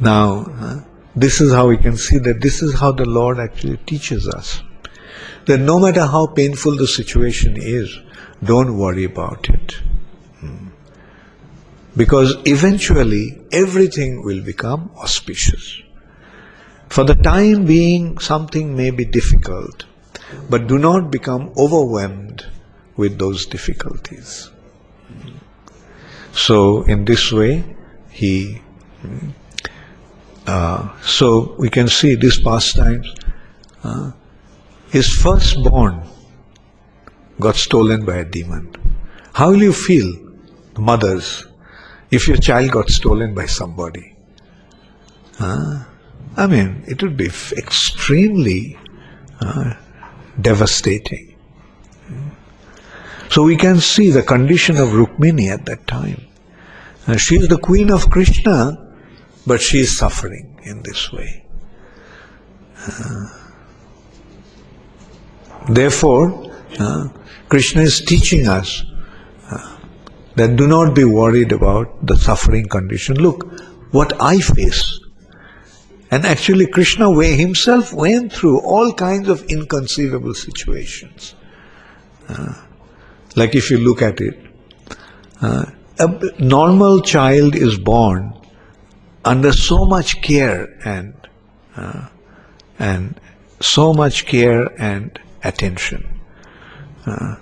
[0.00, 0.84] Now,
[1.14, 4.62] this is how we can see that this is how the Lord actually teaches us.
[5.46, 7.98] That no matter how painful the situation is,
[8.42, 9.72] don't worry about it.
[10.40, 10.68] Hmm.
[11.96, 15.80] Because eventually everything will become auspicious.
[16.88, 19.84] For the time being, something may be difficult,
[20.48, 22.46] but do not become overwhelmed
[22.96, 24.50] with those difficulties.
[26.32, 27.64] So, in this way,
[28.10, 28.60] he.
[30.46, 33.14] Uh, so we can see these pastimes.
[33.82, 34.12] Uh,
[34.90, 36.02] his firstborn
[37.40, 38.74] got stolen by a demon.
[39.32, 40.12] How will you feel,
[40.78, 41.46] mothers,
[42.10, 44.14] if your child got stolen by somebody?
[45.40, 45.84] Uh,
[46.36, 48.78] I mean, it would be extremely
[49.40, 49.74] uh,
[50.40, 51.34] devastating.
[53.30, 56.24] So we can see the condition of Rukmini at that time.
[57.06, 58.83] Uh, she is the queen of Krishna,
[59.46, 61.44] but she is suffering in this way.
[62.86, 63.26] Uh,
[65.68, 67.08] therefore, uh,
[67.48, 68.82] Krishna is teaching us
[69.50, 69.78] uh,
[70.36, 73.16] that do not be worried about the suffering condition.
[73.16, 74.98] Look, what I face.
[76.10, 81.34] And actually, Krishna himself went through all kinds of inconceivable situations.
[82.28, 82.54] Uh,
[83.36, 84.38] like if you look at it,
[85.42, 85.66] uh,
[85.98, 88.32] a normal child is born
[89.24, 91.14] under so much care and
[91.76, 92.08] uh,
[92.78, 93.20] and
[93.60, 96.20] so much care and attention.
[97.06, 97.36] Uh,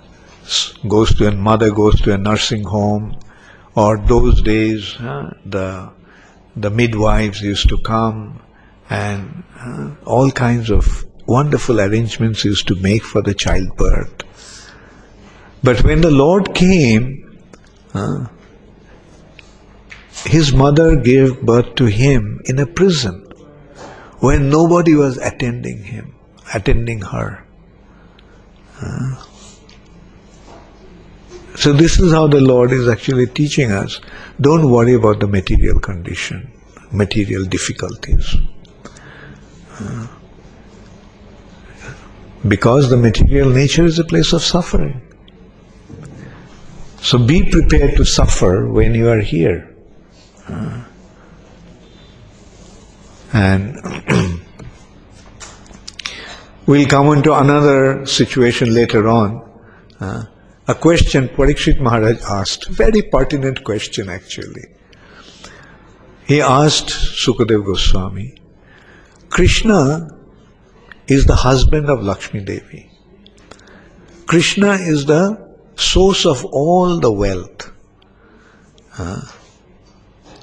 [0.87, 3.17] goes to a mother goes to a nursing home,
[3.75, 5.91] or those days uh, the
[6.55, 8.41] the midwives used to come
[8.89, 14.23] and uh, all kinds of wonderful arrangements used to make for the childbirth.
[15.63, 17.39] But when the Lord came,
[17.93, 18.27] uh,
[20.25, 23.27] his mother gave birth to him in a prison
[24.19, 26.15] when nobody was attending him,
[26.53, 27.45] attending her.
[31.55, 34.01] So this is how the Lord is actually teaching us.
[34.41, 36.51] Don't worry about the material condition,
[36.91, 38.35] material difficulties.
[42.47, 45.01] Because the material nature is a place of suffering.
[47.01, 49.72] So be prepared to suffer when you are here.
[53.33, 53.79] And
[56.67, 59.49] we'll come into another situation later on.
[59.99, 60.25] Uh,
[60.67, 64.65] a question Parikshit Maharaj asked, very pertinent question actually.
[66.25, 68.35] He asked Sukadev Goswami,
[69.29, 70.09] Krishna
[71.07, 72.89] is the husband of Lakshmi Devi.
[74.25, 77.71] Krishna is the source of all the wealth.
[78.97, 79.21] Uh,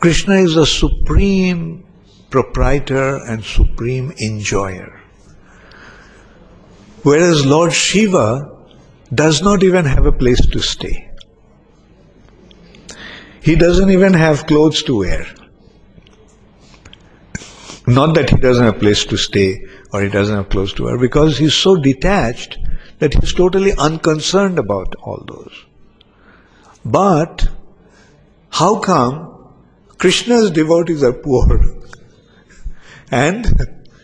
[0.00, 1.84] Krishna is the supreme
[2.30, 4.98] proprietor and supreme enjoyer.
[7.02, 8.50] Whereas Lord Shiva
[9.12, 11.10] does not even have a place to stay.
[13.42, 15.26] He doesn't even have clothes to wear.
[17.86, 20.84] Not that he doesn't have a place to stay or he doesn't have clothes to
[20.84, 22.58] wear, because he's so detached
[23.00, 25.64] that he's totally unconcerned about all those.
[26.84, 27.48] But
[28.50, 29.29] how come
[30.00, 31.62] Krishna's devotees are poor
[33.10, 33.46] and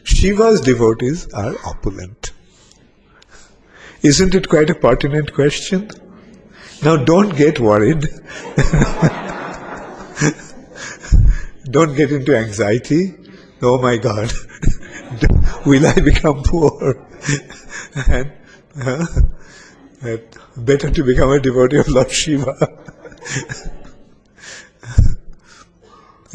[0.05, 2.33] Shiva's devotees are opulent?
[4.03, 5.91] Isn't it quite a pertinent question?
[6.83, 8.03] Now don't get worried.
[11.71, 13.15] don't get into anxiety.
[13.63, 14.31] Oh my God,
[15.67, 17.07] will I become poor?
[18.07, 18.33] and
[18.85, 19.07] uh,
[20.59, 22.55] better to become a devotee of Lord Shiva.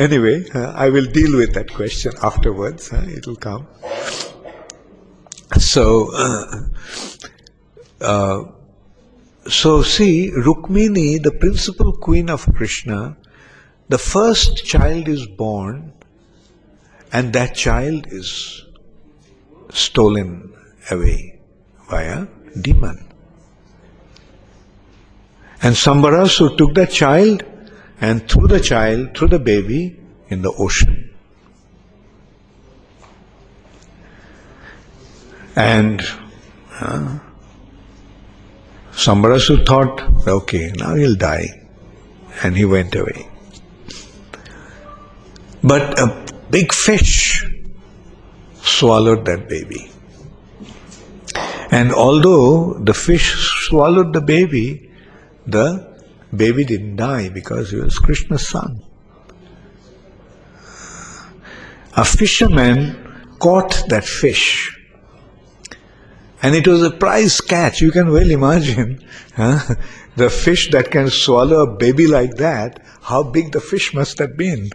[0.02, 2.92] Anyway, uh, I will deal with that question afterwards.
[2.92, 3.68] It will come.
[5.60, 6.62] So, uh,
[8.02, 8.44] uh,
[9.48, 13.18] so see, Rukmini, the principal queen of Krishna,
[13.90, 15.94] the first child is born,
[17.12, 18.66] and that child is
[19.70, 20.54] stolen
[20.90, 21.40] away
[21.90, 22.28] by a
[22.60, 23.08] demon.
[25.62, 27.44] And Sambarasu took that child
[28.02, 29.98] and threw the child, threw the baby
[30.30, 31.10] in the ocean.
[35.56, 36.02] And
[36.80, 37.20] uh,
[38.92, 41.62] Sambarasu thought, okay, now he'll die.
[42.44, 43.28] And he went away.
[45.64, 47.46] But a big fish
[48.64, 49.92] swallowed that baby.
[51.70, 53.34] And although the fish
[53.68, 54.92] swallowed the baby,
[55.46, 55.91] the
[56.36, 58.84] baby didn't die because he was Krishna's son.
[61.98, 62.96] A fisherman
[63.40, 64.78] caught that fish.
[66.42, 67.82] And it was a prize catch.
[67.82, 69.04] You can well imagine
[69.36, 69.76] huh?
[70.16, 74.38] the fish that can swallow a baby like that, how big the fish must have
[74.38, 74.70] been.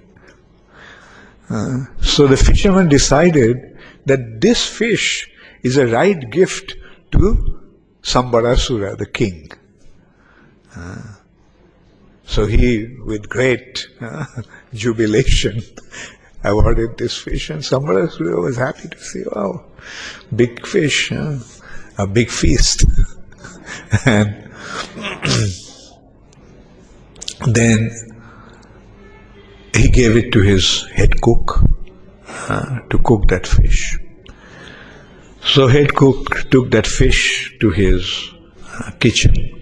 [1.48, 5.30] Uh, so the fisherman decided that this fish
[5.62, 6.74] is a right gift
[7.12, 7.60] to
[8.02, 9.50] Sambarasura, the king.
[10.76, 11.15] Uh,
[12.26, 14.26] so he, with great uh,
[14.74, 15.62] jubilation,
[16.44, 19.64] awarded this fish, and Sambarasura was happy to see, wow,
[20.34, 22.84] big fish, a big feast.
[24.06, 24.50] and
[27.46, 27.90] then
[29.74, 31.60] he gave it to his head cook
[32.28, 33.98] uh, to cook that fish.
[35.44, 38.30] So head cook took that fish to his
[38.64, 39.55] uh, kitchen,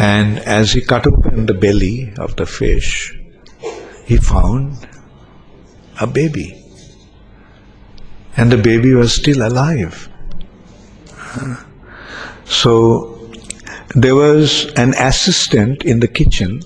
[0.00, 3.14] and as he cut open the belly of the fish,
[4.06, 4.88] he found
[6.00, 6.64] a baby,
[8.34, 10.08] and the baby was still alive.
[12.46, 13.30] So
[13.94, 16.62] there was an assistant in the kitchen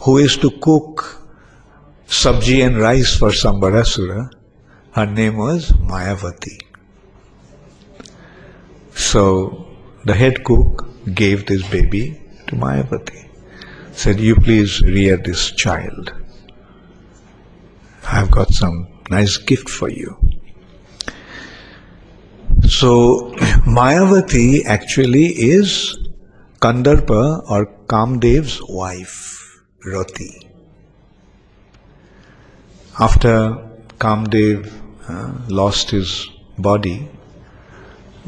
[0.00, 1.22] who is to cook
[2.08, 4.28] sabji and rice for Sambarasura.
[4.90, 6.58] Her name was Mayavati.
[8.92, 9.68] So
[10.04, 13.28] the head cook gave this baby to Mayavati.
[13.92, 16.12] Said, You please rear this child.
[18.04, 20.16] I've got some nice gift for you.
[22.68, 23.32] So
[23.78, 25.98] Mayavati actually is
[26.60, 30.48] Kandarpa or Kamdev's wife, Rati.
[32.98, 33.58] After
[33.98, 34.72] Kamdev
[35.08, 36.28] uh, lost his
[36.58, 37.08] body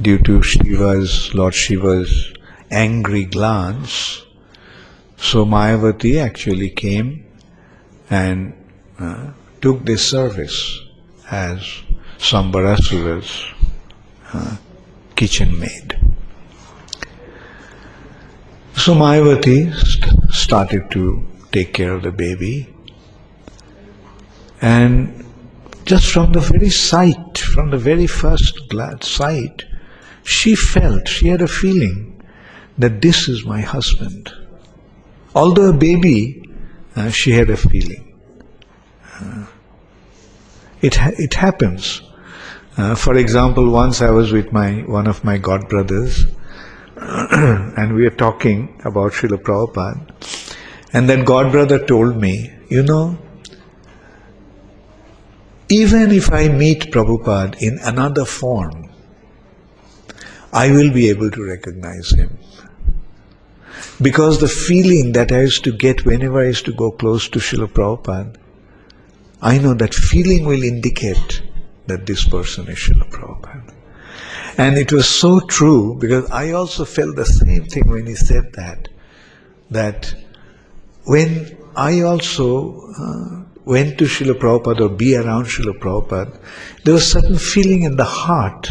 [0.00, 2.32] due to Shiva's, Lord Shiva's
[2.70, 4.22] angry glance,
[5.16, 7.24] so Mayavati actually came
[8.10, 8.54] and
[8.98, 10.80] uh, took this service
[11.30, 11.60] as
[12.18, 13.44] Sambarasura's
[14.32, 14.56] uh,
[15.16, 15.98] kitchen maid.
[18.76, 22.72] So Mayavati st- started to take care of the baby.
[24.60, 25.24] And
[25.84, 29.64] just from the very sight, from the very first glad sight,
[30.22, 32.17] she felt, she had a feeling
[32.79, 34.33] that this is my husband.
[35.35, 36.49] Although a baby,
[36.97, 38.18] uh, she had a feeling.
[39.20, 39.47] Uh,
[40.81, 42.03] it, ha- it happens.
[42.76, 46.26] Uh, for example, once I was with my one of my god brothers,
[46.97, 50.55] and we were talking about Srila Prabhupada.
[50.93, 53.18] And then God brother told me, you know,
[55.68, 58.91] even if I meet Prabhupada in another form,
[60.53, 62.39] I will be able to recognize him.
[64.01, 67.40] Because the feeling that I used to get whenever I used to go close to
[67.40, 68.36] Srila Prabhupada,
[69.42, 71.42] I know that feeling will indicate
[71.86, 73.74] that this person is Srila Prabhupada.
[74.57, 78.53] And it was so true because I also felt the same thing when he said
[78.55, 78.88] that.
[79.70, 80.14] That
[81.05, 86.40] when I also uh, went to Srila Prabhupada or be around Srila Prabhupada,
[86.84, 88.68] there was a certain feeling in the heart,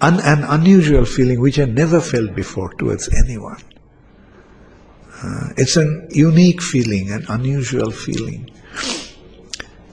[0.00, 3.62] an, an unusual feeling which I never felt before towards anyone.
[5.22, 8.50] Uh, it's a unique feeling, an unusual feeling.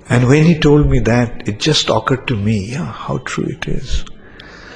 [0.10, 3.68] And when he told me that, it just occurred to me, yeah, how true it
[3.68, 4.06] is.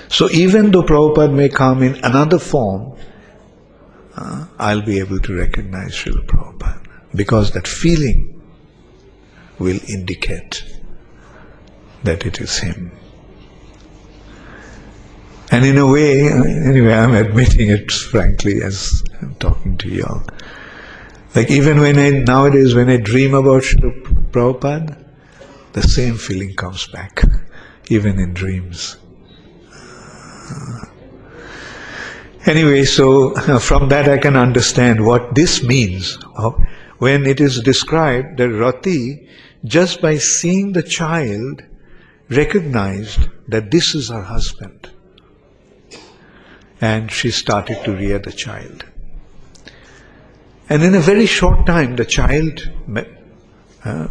[0.09, 2.97] So even though Prabhupada may come in another form,
[4.15, 6.85] uh, I'll be able to recognize Srila Prabhupada
[7.15, 8.41] because that feeling
[9.57, 10.65] will indicate
[12.03, 12.91] that it is him.
[15.51, 20.23] And in a way, anyway, I'm admitting it frankly as I'm talking to you all.
[21.35, 25.05] Like even when I, nowadays when I dream about Srila Prabhupada,
[25.73, 27.21] the same feeling comes back,
[27.89, 28.95] even in dreams.
[32.45, 36.17] Anyway, so from that I can understand what this means
[36.97, 39.27] when it is described that Rati,
[39.65, 41.61] just by seeing the child,
[42.29, 44.89] recognized that this is her husband.
[46.82, 48.84] And she started to rear the child.
[50.67, 52.69] And in a very short time, the child
[53.86, 54.07] uh,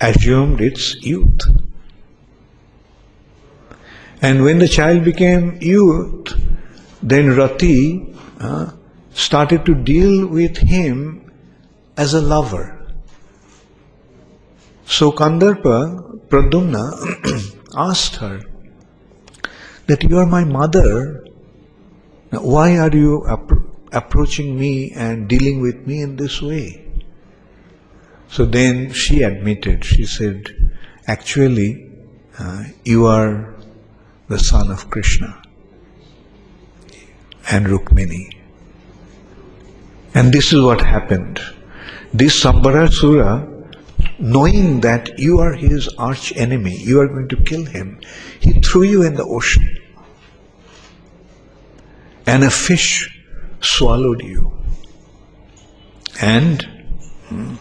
[0.00, 1.42] assumed its youth.
[4.22, 6.32] And when the child became youth,
[7.02, 8.72] then Rati uh,
[9.12, 11.30] started to deal with him
[11.96, 12.72] as a lover.
[14.86, 18.40] So Kandarpa, Pradyumna, asked her
[19.86, 21.25] that you are my mother.
[22.32, 26.84] Now, why are you appro- approaching me and dealing with me in this way?
[28.28, 30.72] So then she admitted, she said,
[31.06, 31.90] actually,
[32.38, 33.54] uh, you are
[34.28, 35.40] the son of Krishna
[37.50, 38.36] and Rukmini.
[40.14, 41.40] And this is what happened.
[42.12, 43.52] This Sambarasura,
[44.18, 48.00] knowing that you are his arch enemy, you are going to kill him,
[48.40, 49.78] he threw you in the ocean.
[52.26, 53.10] And a fish
[53.60, 54.52] swallowed you.
[56.20, 56.62] And
[57.28, 57.54] hmm,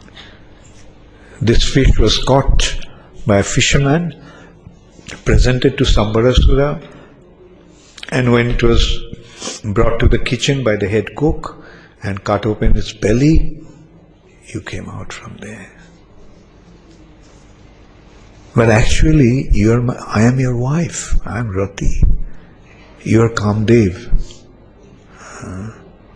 [1.41, 2.79] this fish was caught
[3.27, 4.21] by a fisherman,
[5.25, 6.81] presented to Sambarasura,
[8.09, 9.03] and when it was
[9.63, 11.63] brought to the kitchen by the head cook
[12.03, 13.61] and cut open its belly,
[14.45, 15.71] you came out from there.
[18.55, 21.15] But actually, you are my, I am your wife.
[21.25, 22.01] I am Rati.
[23.01, 24.44] You are Kamdev,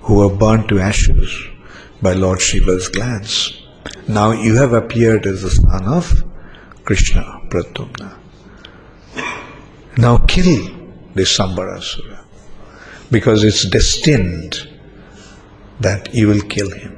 [0.01, 1.32] who were burnt to ashes
[2.01, 3.61] by Lord Shiva's glance.
[4.07, 6.24] Now you have appeared as the son of
[6.86, 8.17] Krishna, Pradyumna.
[9.97, 10.76] Now kill
[11.13, 12.24] this Sambarasura
[13.11, 14.67] because it's destined
[15.80, 16.97] that you will kill him.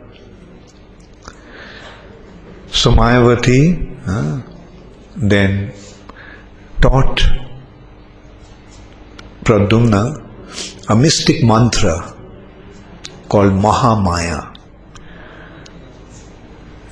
[2.68, 3.62] So Mayavati
[4.08, 4.42] uh,
[5.16, 5.74] then
[6.82, 7.22] taught
[9.44, 10.21] Pradyumna
[10.92, 11.96] a mystic mantra
[13.30, 14.54] called Mahamaya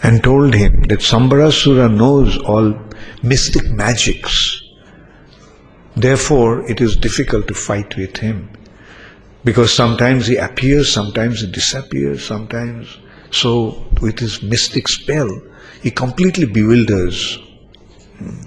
[0.03, 2.79] and told him that Sambarasura knows all
[3.23, 4.61] mystic magics.
[5.97, 8.49] Therefore, it is difficult to fight with him
[9.43, 12.99] because sometimes he appears, sometimes he disappears, sometimes.
[13.31, 15.29] So, with his mystic spell,
[15.83, 17.37] he completely bewilders
[18.17, 18.39] hmm,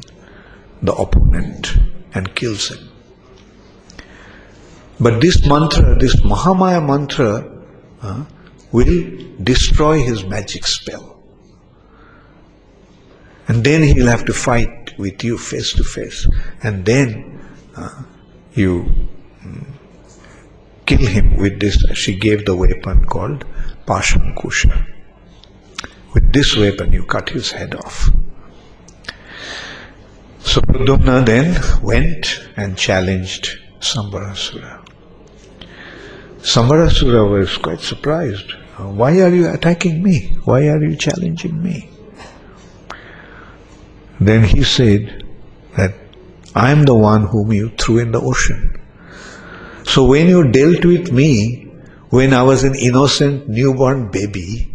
[0.80, 1.76] the opponent
[2.14, 2.91] and kills him.
[5.02, 7.50] But this mantra, this Mahamaya mantra,
[8.02, 8.24] uh,
[8.70, 11.20] will destroy his magic spell.
[13.48, 16.28] And then he'll have to fight with you face to face.
[16.62, 17.40] And then
[17.76, 18.04] uh,
[18.54, 18.86] you
[19.42, 19.66] um,
[20.86, 21.84] kill him with this.
[21.94, 23.44] She gave the weapon called
[23.86, 24.86] Pashankusha.
[26.14, 28.08] With this weapon, you cut his head off.
[30.38, 34.81] So Pradyumna then went and challenged Sambarasura.
[36.42, 38.52] Sambarasura was quite surprised.
[38.76, 40.36] Why are you attacking me?
[40.44, 41.88] Why are you challenging me?
[44.20, 45.24] Then he said
[45.76, 45.94] that
[46.54, 48.80] I am the one whom you threw in the ocean.
[49.84, 51.70] So when you dealt with me,
[52.10, 54.68] when I was an innocent newborn baby,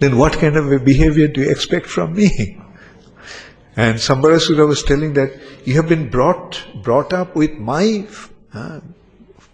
[0.00, 2.58] then what kind of a behavior do you expect from me?
[3.78, 8.06] And Sambarasura was telling that you have been brought brought up with my
[8.54, 8.80] uh,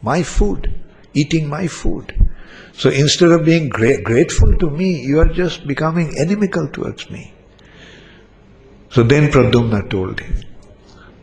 [0.00, 0.72] my food,
[1.14, 2.14] eating my food.
[2.74, 7.32] So instead of being gra- grateful to me, you are just becoming inimical towards me.
[8.90, 10.42] So then Pradyumna told him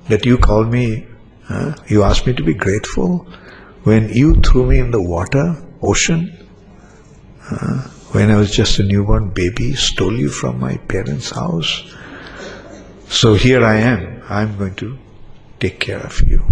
[0.08, 1.08] that you call me,
[1.44, 1.76] huh?
[1.88, 3.28] you asked me to be grateful
[3.84, 6.48] when you threw me in the water, ocean,
[7.42, 7.82] huh?
[8.12, 11.84] when I was just a newborn baby, stole you from my parents' house.
[13.08, 14.24] So here I am.
[14.28, 14.98] I'm going to
[15.60, 16.44] take care of you.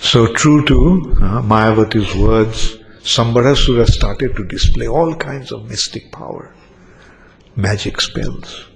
[0.00, 6.54] So true to uh, Mayavati's words, Sambarasura started to display all kinds of mystic power
[7.56, 8.66] magic spells.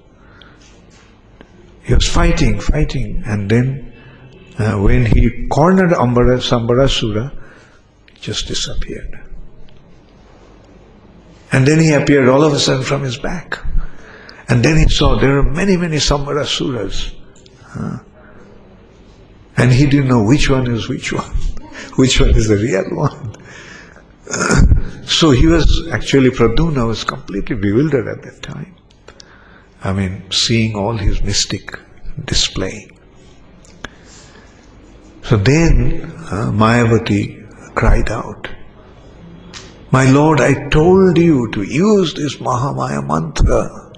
[1.85, 3.93] He was fighting, fighting, and then
[4.59, 7.33] uh, when he cornered Ambara, Sambarasura,
[8.21, 9.21] just disappeared.
[11.53, 13.59] And then he appeared all of a sudden from his back.
[14.49, 17.15] And then he saw there are many, many Sambarasuras.
[17.75, 17.99] Uh,
[19.57, 21.31] and he didn't know which one is which one,
[21.97, 23.37] which one is the real one.
[25.05, 28.75] So he was actually, Pradyumna was completely bewildered at that time.
[29.85, 31.79] I mean, seeing all his mystic
[32.25, 32.89] display.
[35.25, 38.49] So then uh, Mayavati cried out,
[39.91, 43.93] My Lord, I told you to use this Mahamaya mantra.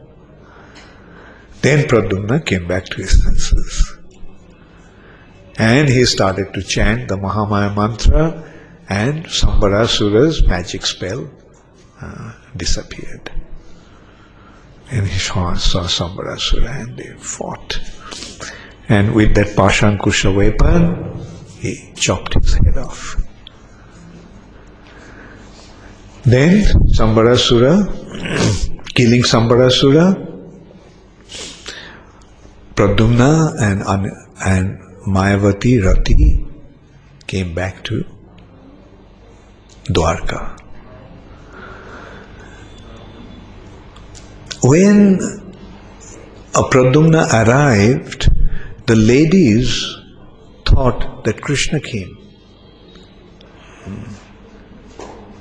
[1.60, 3.93] Then Pradyumna came back to his senses.
[5.58, 8.42] And he started to chant the Mahamaya mantra
[8.88, 11.30] and Sambarasura's magic spell
[12.00, 13.30] uh, disappeared.
[14.90, 17.78] And he saw, saw Sambarasura and they fought.
[18.88, 21.24] And with that Pashankusha weapon,
[21.58, 23.16] he chopped his head off.
[26.24, 30.32] Then Sambarasura, killing Sambarasura,
[32.74, 33.82] Pradyumna and,
[34.44, 36.46] and Mayavati Rati
[37.26, 38.06] came back to
[39.84, 40.58] Dwarka.
[44.62, 45.20] When
[46.54, 48.30] a Pradyumna arrived,
[48.86, 49.94] the ladies
[50.64, 52.16] thought that Krishna came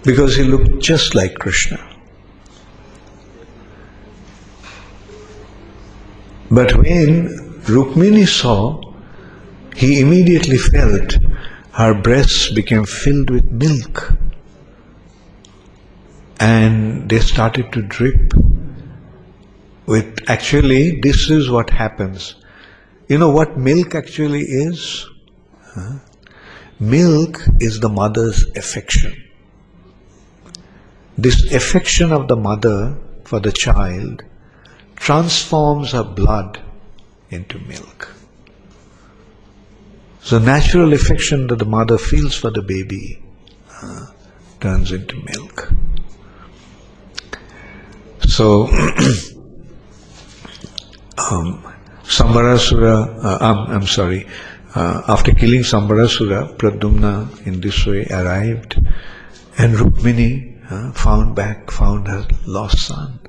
[0.03, 1.80] because he looked just like Krishna.
[6.51, 7.30] But when
[7.64, 8.93] Rukmini saw,
[9.76, 11.17] he immediately felt
[11.74, 14.13] her breasts became filled with milk
[16.39, 18.34] and they started to drip
[19.86, 22.36] with actually this is what happens.
[23.07, 25.07] You know what milk actually is?
[25.61, 25.99] Huh?
[26.80, 29.13] milk is the mother's affection.
[31.17, 34.24] This affection of the mother for the child
[34.95, 36.61] transforms her blood
[37.30, 38.13] into milk
[40.24, 43.21] so natural affection that the mother feels for the baby
[43.82, 44.05] uh,
[44.59, 45.71] turns into milk
[48.28, 48.67] so
[51.17, 51.63] um,
[52.03, 54.28] Sambarasura, uh, I'm, I'm sorry,
[54.76, 58.80] uh, after killing Sambarasura, Pradyumna in this way arrived
[59.57, 63.19] and Rukmini uh, found back, found her lost son.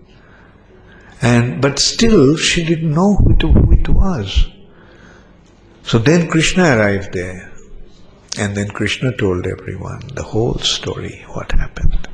[1.23, 4.49] And, but still she didn't know who it, who it was.
[5.85, 7.53] So then Krishna arrived there.
[8.39, 12.09] And then Krishna told everyone the whole story, what happened.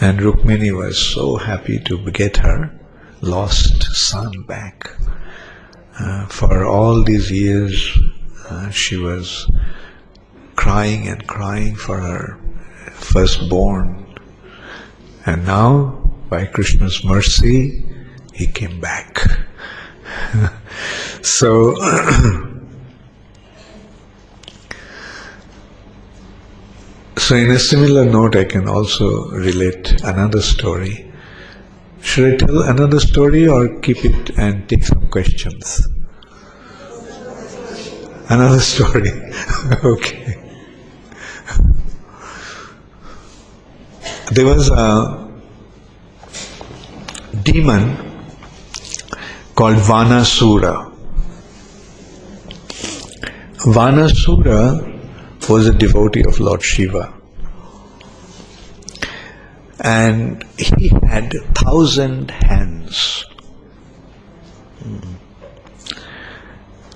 [0.00, 2.70] And Rukmini was so happy to get her
[3.20, 4.90] lost son back.
[5.98, 7.98] Uh, for all these years,
[8.50, 9.50] uh, she was
[10.56, 12.38] crying and crying for her
[12.92, 14.06] firstborn.
[15.24, 17.84] And now, by Krishna's mercy,
[18.34, 19.24] he came back.
[21.22, 21.74] so,
[27.16, 31.10] so in a similar note, I can also relate another story.
[32.00, 35.88] Should I tell another story or keep it and take some questions?
[38.28, 39.10] Another story.
[39.84, 40.40] okay.
[44.32, 45.30] There was a
[47.42, 48.13] demon
[49.54, 50.90] called Vanasura.
[53.58, 57.14] Vanasura was a devotee of Lord Shiva
[59.80, 63.24] and he had thousand hands.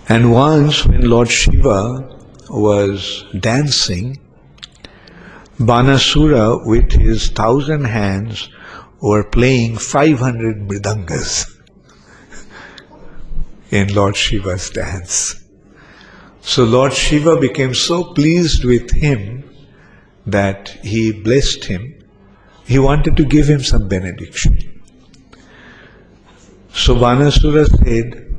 [0.08, 4.18] And once when Lord Shiva was dancing,
[5.58, 8.48] Banasura with his thousand hands
[9.00, 11.57] were playing 500 mridangas
[13.70, 15.44] in Lord Shiva's dance.
[16.40, 19.44] So Lord Shiva became so pleased with him
[20.26, 21.98] that he blessed him
[22.68, 24.58] he wanted to give him some benediction.
[26.70, 28.36] So Vanasura said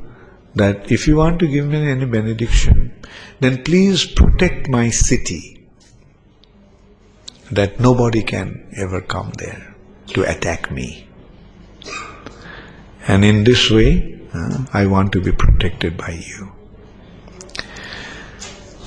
[0.54, 2.94] that if you want to give me any benediction,
[3.40, 5.66] then please protect my city,
[7.50, 9.74] that nobody can ever come there
[10.14, 11.08] to attack me.
[13.08, 16.52] And in this way, uh, I want to be protected by you.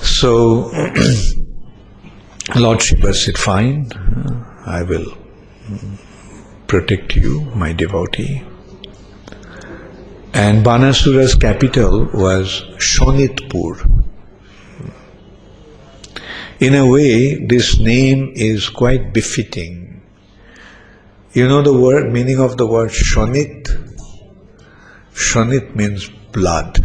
[0.02, 0.70] So,
[2.56, 5.06] Lord Shiva said, Fine, uh, I will
[6.66, 8.42] protect you, my devotee.
[10.32, 14.02] And Banasura's capital was Shonitpur.
[16.60, 20.02] In a way, this name is quite befitting.
[21.32, 23.83] You know the word meaning of the word Shonit?
[25.14, 26.78] Shonit means blood.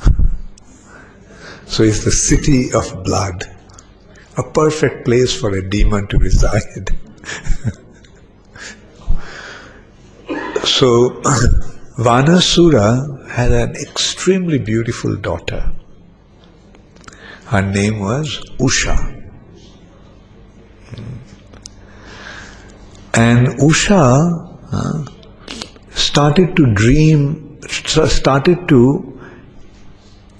[1.66, 3.44] so it's the city of blood.
[4.36, 6.90] A perfect place for a demon to reside.
[10.66, 11.10] So,
[11.96, 15.72] Vanasura had an extremely beautiful daughter.
[17.46, 18.98] Her name was Usha.
[23.14, 25.04] And Usha uh,
[25.92, 27.45] started to dream,
[28.04, 29.18] started to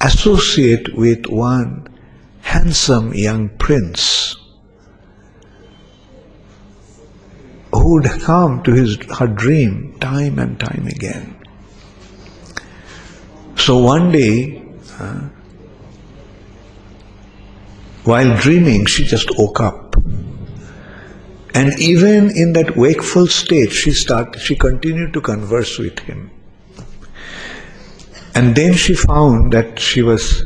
[0.01, 1.89] associate with one
[2.43, 4.37] handsome young prince
[7.73, 11.37] who would come to his her dream time and time again.
[13.57, 14.63] So one day,
[14.99, 15.29] uh,
[18.05, 19.97] while dreaming, she just woke up.
[21.55, 26.31] And even in that wakeful state, she started, she continued to converse with him.
[28.37, 30.45] And then she found that she was,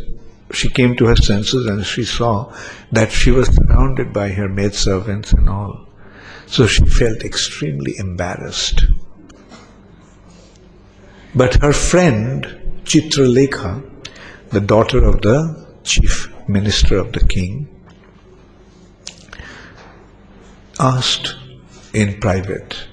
[0.52, 2.54] she came to her senses and she saw
[2.92, 5.88] that she was surrounded by her maidservants and all.
[6.46, 8.84] So she felt extremely embarrassed.
[11.34, 12.44] But her friend,
[12.84, 13.82] Chitralekha,
[14.50, 17.68] the daughter of the chief minister of the king,
[20.78, 21.34] asked
[21.92, 22.84] in private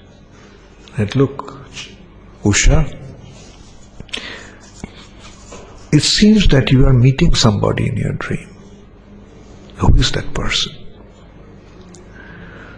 [0.96, 1.64] that, look,
[2.42, 2.97] Usha,
[5.92, 8.48] it seems that you are meeting somebody in your dream.
[9.76, 10.72] Who is that person?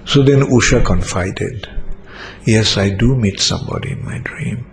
[0.04, 1.68] So then Usha confided,
[2.44, 4.66] Yes, I do meet somebody in my dream.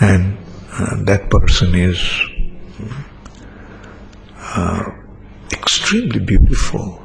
[0.00, 0.36] And
[0.72, 1.98] uh, that person is
[4.38, 4.84] uh,
[5.50, 7.02] extremely beautiful.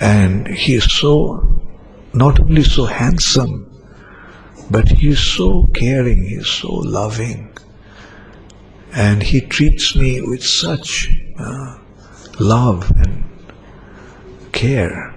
[0.00, 1.62] And he is so,
[2.12, 3.69] not only so handsome,
[4.70, 7.52] but he is so caring, he is so loving.
[8.92, 11.78] And he treats me with such uh,
[12.38, 13.24] love and
[14.52, 15.14] care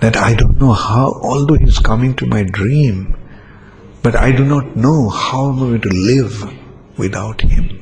[0.00, 3.16] that I don't know how, although he's coming to my dream,
[4.02, 6.50] but I do not know how I'm going to live
[6.96, 7.76] without him.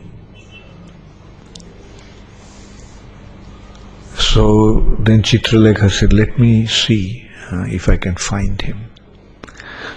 [4.14, 8.87] So then Chitralekha said, Let me see uh, if I can find him.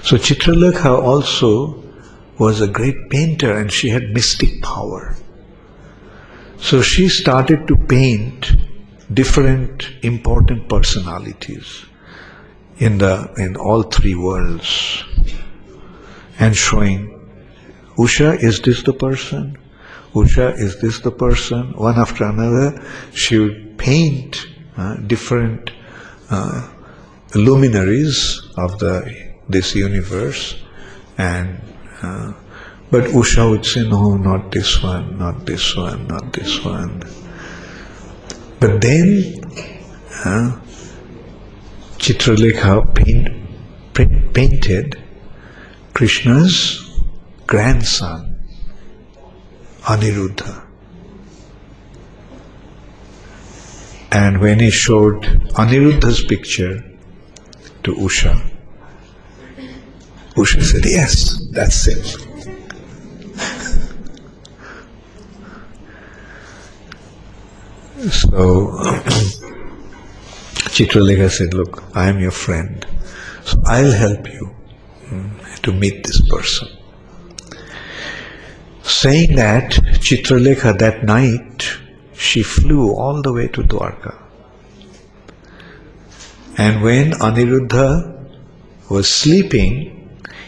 [0.04, 1.84] So Chitralekha also
[2.38, 5.16] was a great painter and she had mystic power.
[6.58, 8.54] So she started to paint
[9.14, 11.86] different important personalities
[12.78, 15.04] in the in all three worlds
[16.40, 17.20] and showing
[17.98, 19.58] Usha is this the person?
[20.14, 21.74] Usha is this the person?
[21.74, 22.82] One after another
[23.14, 25.72] she would paint uh, different
[26.30, 26.68] uh,
[27.36, 30.56] luminaries of the this universe
[31.18, 31.60] and
[32.02, 32.34] uh,
[32.92, 37.02] but Usha would say, no, not this one, not this one, not this one.
[38.60, 39.34] But then
[40.26, 40.60] uh,
[41.98, 45.02] Chitralekha paint, painted
[45.94, 46.86] Krishna's
[47.48, 48.44] grandson,
[49.84, 50.68] Aniruddha.
[54.12, 55.24] And when he showed
[55.56, 56.84] Aniruddha's picture
[57.84, 58.51] to Usha,
[60.36, 62.06] Usha said, Yes, that's it.
[68.10, 68.72] So
[70.74, 72.86] Chitralekha said, Look, I am your friend,
[73.44, 74.46] so I'll help you
[75.08, 75.30] hmm,
[75.64, 76.68] to meet this person.
[78.84, 81.78] Saying that, Chitralekha that night
[82.14, 84.18] she flew all the way to Dwarka.
[86.58, 88.30] And when Aniruddha
[88.90, 90.01] was sleeping,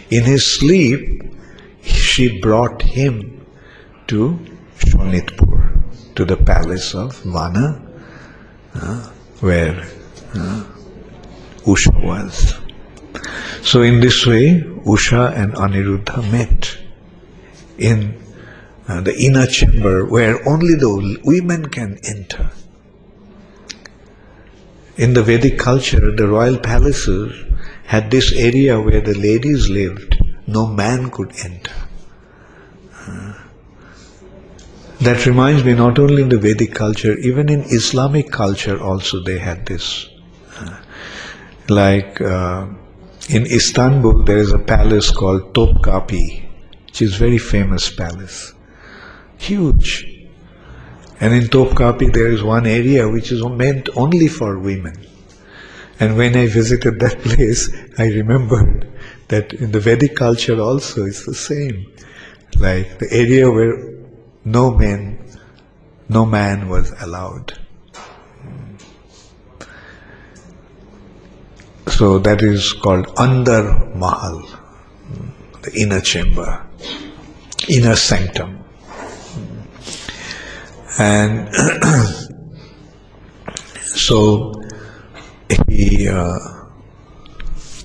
[0.09, 1.23] in his sleep,
[1.81, 3.45] she brought him
[4.07, 4.39] to
[4.77, 5.83] Shonitpur
[6.15, 7.81] to the palace of Vana,
[8.75, 9.79] uh, where
[10.35, 10.63] uh,
[11.65, 12.55] Usha was.
[13.61, 16.77] So, in this way, Usha and Aniruddha met
[17.77, 18.21] in
[18.87, 22.51] uh, the inner chamber where only the women can enter.
[24.97, 27.33] In the Vedic culture, the royal palaces
[27.85, 31.73] had this area where the ladies lived, no man could enter.
[35.01, 39.37] That reminds me, not only in the Vedic culture, even in Islamic culture also they
[39.37, 40.09] had this.
[41.67, 42.67] Like uh,
[43.29, 46.45] in Istanbul, there is a palace called Topkapi,
[46.85, 48.53] which is very famous palace,
[49.37, 50.05] huge.
[51.19, 54.95] And in Topkapi, there is one area which is meant only for women.
[56.03, 58.91] And when I visited that place, I remembered
[59.29, 61.93] that in the Vedic culture also it's the same.
[62.59, 63.77] Like the area where
[64.43, 65.25] no man,
[66.09, 67.57] no man was allowed.
[71.87, 74.43] So that is called Andar Mahal,
[75.61, 76.67] the inner chamber,
[77.69, 78.61] inner sanctum.
[80.99, 81.49] And
[83.81, 84.62] so
[85.67, 86.37] he uh,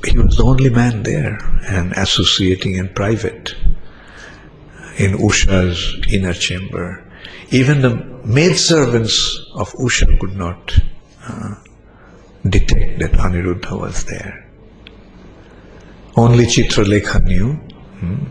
[0.04, 3.54] he was the only man there and associating in private
[4.96, 7.04] in Usha's inner chamber.
[7.50, 10.78] Even the maidservants of Usha could not
[11.26, 11.54] uh,
[12.48, 14.46] detect that Aniruddha was there.
[16.16, 18.24] Only Chitralekha knew hmm,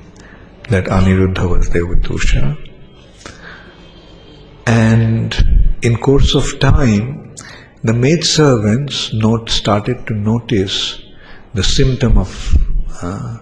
[0.69, 2.63] that Aniruddha was there with Usha.
[4.65, 7.26] And in course of time,
[7.83, 11.01] the maidservants note, started to notice
[11.53, 12.55] the symptom of
[13.01, 13.37] uh,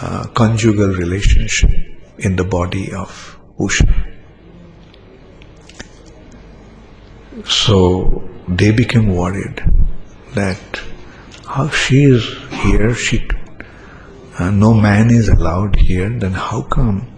[0.00, 1.70] uh, conjugal relationship
[2.18, 4.12] in the body of Usha.
[7.44, 9.62] So they became worried
[10.34, 10.58] that
[11.46, 13.28] how she is here, she
[14.38, 17.10] uh, no man is allowed here, then how come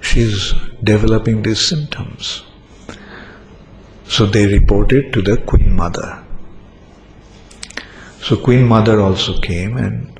[0.00, 2.42] she's developing these symptoms?
[4.08, 6.24] So they reported to the Queen Mother.
[8.20, 10.18] So Queen Mother also came and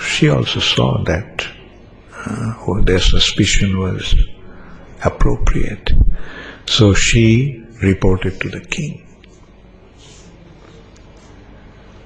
[0.00, 1.46] she also saw that
[2.26, 4.14] uh, their suspicion was
[5.04, 5.92] appropriate.
[6.66, 9.06] So she reported to the king.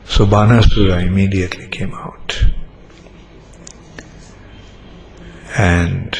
[0.07, 2.45] So Banasura immediately came out.
[5.59, 6.17] And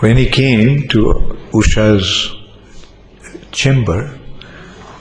[0.00, 2.37] when he came to Usha's
[3.52, 4.18] chamber,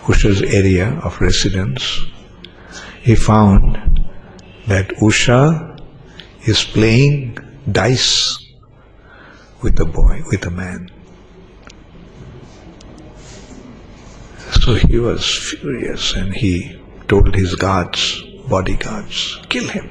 [0.04, 2.02] Usha's area of residence,
[3.02, 3.78] he found
[4.68, 5.80] that Usha
[6.46, 7.38] is playing
[7.72, 8.38] dice
[9.62, 10.90] with a boy, with a man.
[14.62, 19.90] So he was furious and he told his guards, bodyguards, kill him.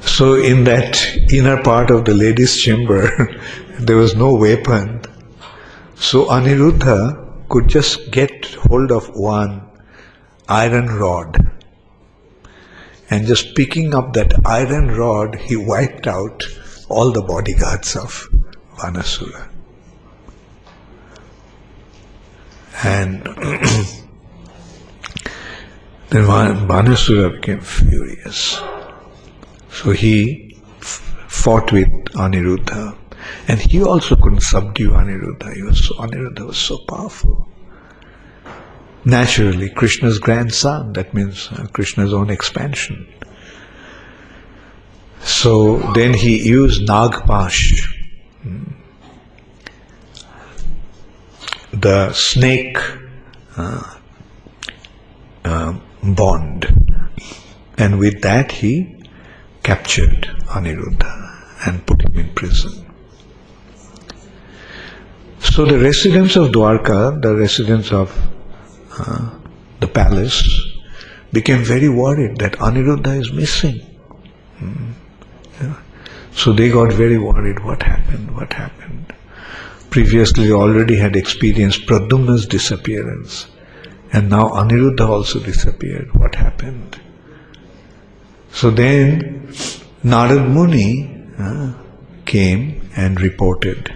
[0.00, 1.00] So, in that
[1.32, 3.34] inner part of the lady's chamber,
[3.78, 5.00] there was no weapon.
[6.00, 9.60] So, Aniruddha could just get hold of one
[10.48, 11.38] iron rod.
[13.10, 16.42] And just picking up that iron rod, he wiped out
[16.88, 18.28] all the bodyguards of
[18.78, 19.50] Banasura.
[22.82, 23.22] And
[26.08, 26.24] then
[26.66, 28.58] Banasura became furious.
[29.70, 32.96] So he fought with Aniruddha.
[33.48, 35.54] And he also couldn't subdue Aniruddha.
[35.54, 37.48] He was so, Aniruddha was so powerful.
[39.04, 43.06] Naturally, Krishna's grandson, that means uh, Krishna's own expansion.
[45.22, 47.86] So then he used Nagpash,
[48.42, 48.64] hmm,
[51.72, 52.78] the snake
[53.56, 53.96] uh,
[55.44, 56.66] uh, bond,
[57.78, 59.04] and with that he
[59.62, 62.79] captured Aniruddha and put him in prison.
[65.42, 68.16] So the residents of Dwarka, the residents of
[68.98, 69.30] uh,
[69.80, 70.60] the palace,
[71.32, 73.80] became very worried that Aniruddha is missing.
[74.58, 74.92] Hmm.
[76.32, 77.64] So they got very worried.
[77.64, 78.34] What happened?
[78.36, 79.12] What happened?
[79.90, 83.46] Previously, they already had experienced Pradyumna's disappearance,
[84.12, 86.14] and now Aniruddha also disappeared.
[86.14, 87.00] What happened?
[88.52, 89.48] So then
[90.04, 91.72] Narad Muni uh,
[92.24, 93.92] came and reported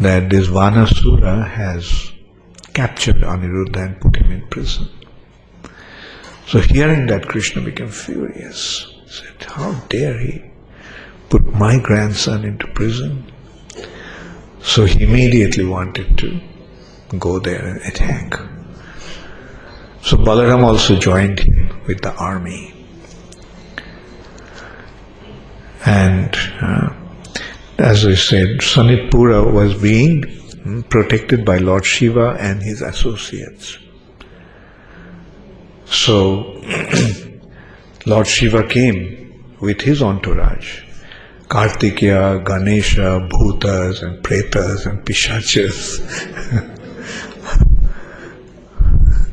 [0.00, 2.12] that this Vanasura has
[2.74, 4.88] captured Aniruddha and put him in prison.
[6.46, 8.92] So hearing that, Krishna became furious.
[9.06, 10.42] Said, How dare he
[11.28, 13.24] put my grandson into prison?
[14.62, 16.40] So he immediately wanted to
[17.18, 18.34] go there and attack.
[20.02, 22.74] So Balaram also joined him with the army.
[25.84, 26.92] And uh,
[27.78, 33.78] as I said, Sanitpura was being hmm, protected by Lord Shiva and his associates.
[35.84, 36.62] So
[38.06, 40.82] Lord Shiva came with his entourage.
[41.48, 46.00] Kartikeya, Ganesha, Bhutas and Pretas and Pishachas.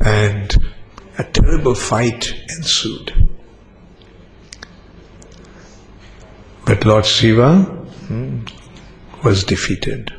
[0.00, 0.56] and
[1.18, 3.12] a terrible fight ensued.
[6.66, 7.73] But Lord Shiva
[8.06, 8.44] hmm,
[9.24, 10.12] was defeated.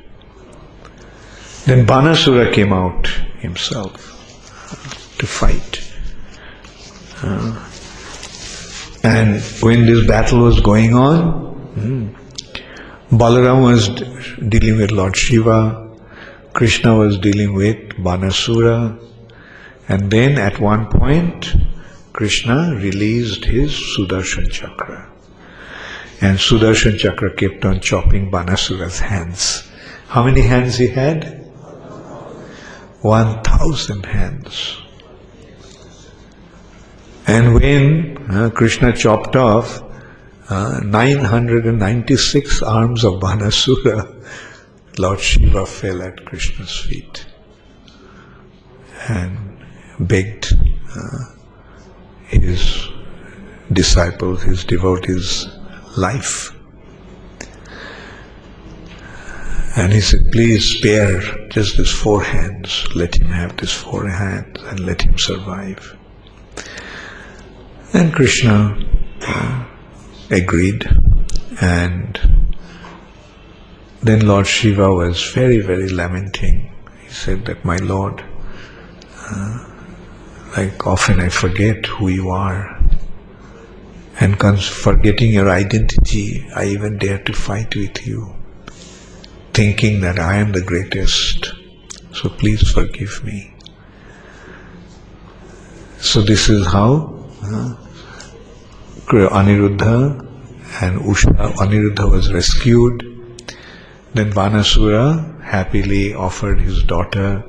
[1.66, 3.07] Then Banasura came out
[3.40, 3.94] himself
[5.18, 5.82] to fight.
[7.24, 7.70] Uh,
[9.03, 12.07] and when this battle was going on, hmm,
[13.16, 13.90] Balaram was
[14.49, 15.90] dealing with Lord Shiva,
[16.53, 18.99] Krishna was dealing with Banasura,
[19.88, 21.53] and then at one point,
[22.14, 25.12] Krishna released his Sudarshan Chakra.
[26.26, 29.62] And Sudarshan Chakra kept on chopping Banasura's hands.
[30.08, 31.24] How many hands he had?
[33.02, 34.76] One thousand hands.
[37.28, 39.84] And when uh, Krishna chopped off
[40.50, 44.12] uh, 996 arms of Banasura,
[44.98, 47.28] Lord Shiva fell at Krishna's feet
[49.08, 49.64] and
[50.00, 50.58] begged
[50.96, 51.20] uh,
[52.26, 52.88] his
[53.72, 55.48] disciples, his devotees,
[55.98, 56.52] life.
[59.78, 62.88] And he said, please spare just these four hands.
[62.96, 65.98] Let him have these four hands and let him survive.
[67.94, 68.80] And Krishna
[69.22, 69.66] uh,
[70.32, 70.88] agreed
[71.62, 72.20] and
[74.02, 76.72] then Lord Shiva was very, very lamenting.
[77.02, 78.24] He said that, My Lord,
[79.18, 79.68] uh,
[80.56, 82.75] like often I forget who you are.
[84.20, 88.34] And forgetting your identity, I even dare to fight with you,
[89.54, 91.52] thinking that I am the greatest.
[92.14, 93.54] So please forgive me.
[96.00, 97.76] So this is how uh,
[99.08, 100.22] Aniruddha
[100.82, 103.04] and Usha, Aniruddha was rescued.
[104.14, 107.44] Then Vanasura happily offered his daughter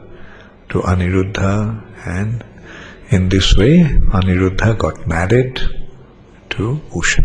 [0.70, 2.44] to Aniruddha and
[3.10, 5.60] in this way Aniruddha got married
[6.56, 7.24] to Usha.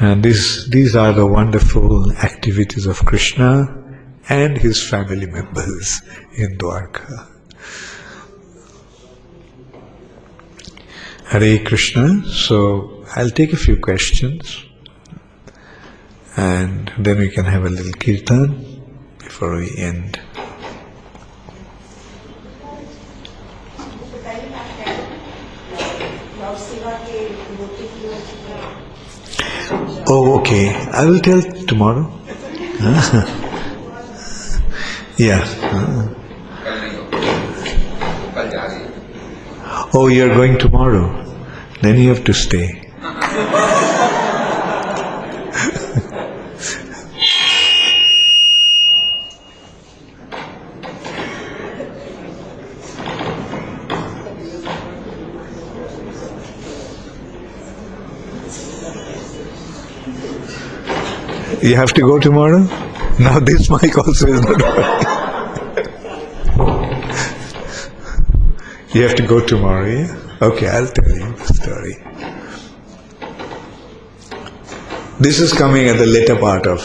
[0.00, 3.82] And this, these are the wonderful activities of Krishna
[4.28, 6.02] and his family members
[6.36, 7.28] in Dwarka.
[11.26, 12.24] Hare Krishna.
[12.26, 14.64] So I'll take a few questions
[16.36, 18.82] and then we can have a little kirtan
[19.18, 20.20] before we end.
[30.06, 30.74] Oh, okay.
[30.92, 32.10] I will tell tomorrow.
[35.16, 35.42] yeah.
[39.94, 41.08] Oh, you're going tomorrow.
[41.80, 42.92] Then you have to stay.
[61.64, 62.58] You have to go tomorrow?
[63.18, 65.06] Now this mic also is not working.
[68.92, 70.14] you have to go tomorrow, yeah?
[70.42, 71.94] Okay, I'll tell you the story.
[75.18, 76.80] This is coming at the later part of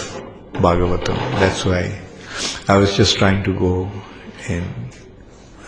[0.53, 1.17] Bhagavatam.
[1.41, 1.99] That's why
[2.69, 3.91] I was just trying to go
[4.47, 4.63] in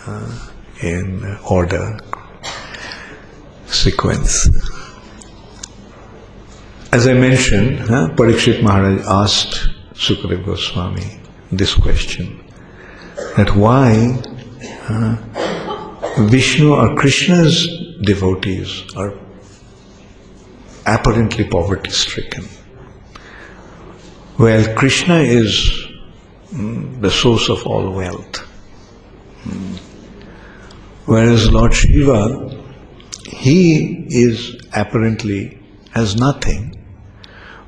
[0.06, 0.48] uh,
[0.80, 1.98] in order,
[3.66, 4.48] sequence.
[6.92, 11.18] As I mentioned, huh, Parikshit Maharaj asked Sukadeva Goswami
[11.50, 12.44] this question
[13.34, 14.20] that why
[16.18, 17.66] Vishnu or Krishna's
[18.02, 19.14] devotees are
[20.84, 22.44] apparently poverty stricken.
[24.38, 25.86] Well, Krishna is
[26.50, 28.46] mm, the source of all wealth.
[29.44, 29.78] Mm.
[31.06, 32.62] Whereas Lord Shiva,
[33.28, 35.58] he is apparently
[35.92, 36.81] has nothing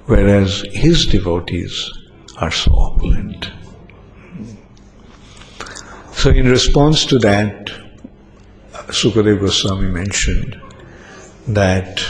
[0.06, 1.90] whereas his devotees
[2.38, 3.50] are so opulent.
[6.12, 7.70] So, in response to that,
[8.88, 10.60] Sukadeva Goswami mentioned
[11.48, 12.04] that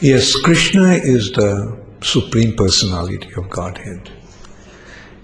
[0.00, 4.10] yes, Krishna is the supreme personality of Godhead.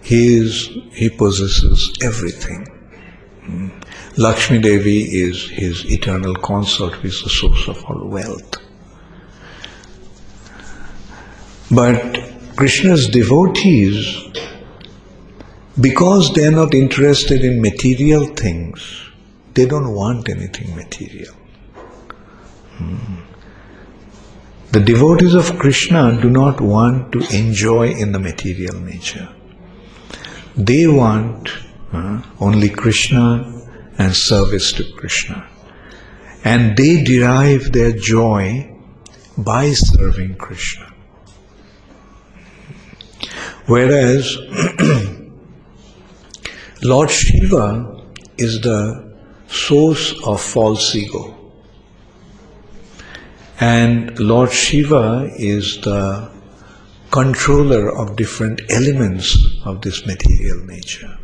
[0.03, 2.67] He is he possesses everything.
[3.45, 3.69] Hmm.
[4.17, 8.57] Lakshmi Devi is his eternal consort, who is the source of all wealth.
[11.73, 12.21] But
[12.57, 14.19] Krishna's devotees,
[15.81, 19.11] because they are not interested in material things,
[19.55, 21.35] they don't want anything material.
[22.77, 23.15] Hmm.
[24.73, 29.29] The devotees of Krishna do not want to enjoy in the material nature.
[30.55, 31.49] They want
[31.93, 33.51] uh, only Krishna
[33.97, 35.49] and service to Krishna.
[36.45, 38.77] And they derive their joy
[39.39, 40.92] by serving Krishna.
[43.67, 44.37] Whereas
[46.83, 48.03] Lord Shiva
[48.37, 49.15] is the
[49.47, 51.37] source of false ego.
[53.61, 56.33] And Lord Shiva is the
[57.13, 61.19] controller of different elements of this material nature.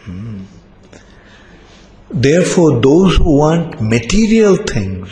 [0.00, 0.44] Hmm.
[2.10, 5.10] Therefore, those who want material things,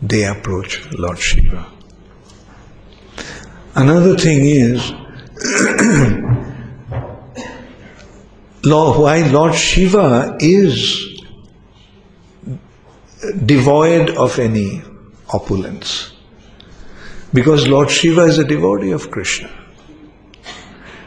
[0.00, 1.66] they approach Lord Shiva.
[3.78, 4.90] Another thing is,
[8.64, 11.22] Lord, why Lord Shiva is
[13.46, 14.82] devoid of any
[15.32, 16.12] opulence.
[17.32, 19.48] Because Lord Shiva is a devotee of Krishna.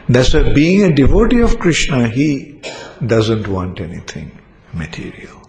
[0.08, 2.62] That's why being a devotee of Krishna, he
[3.06, 4.40] doesn't want anything
[4.72, 5.42] material.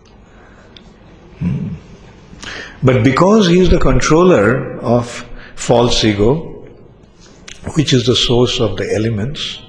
[1.39, 1.69] Hmm.
[2.83, 5.25] But because he is the controller of
[5.55, 6.52] false ego,
[7.75, 9.59] which is the source of the elements.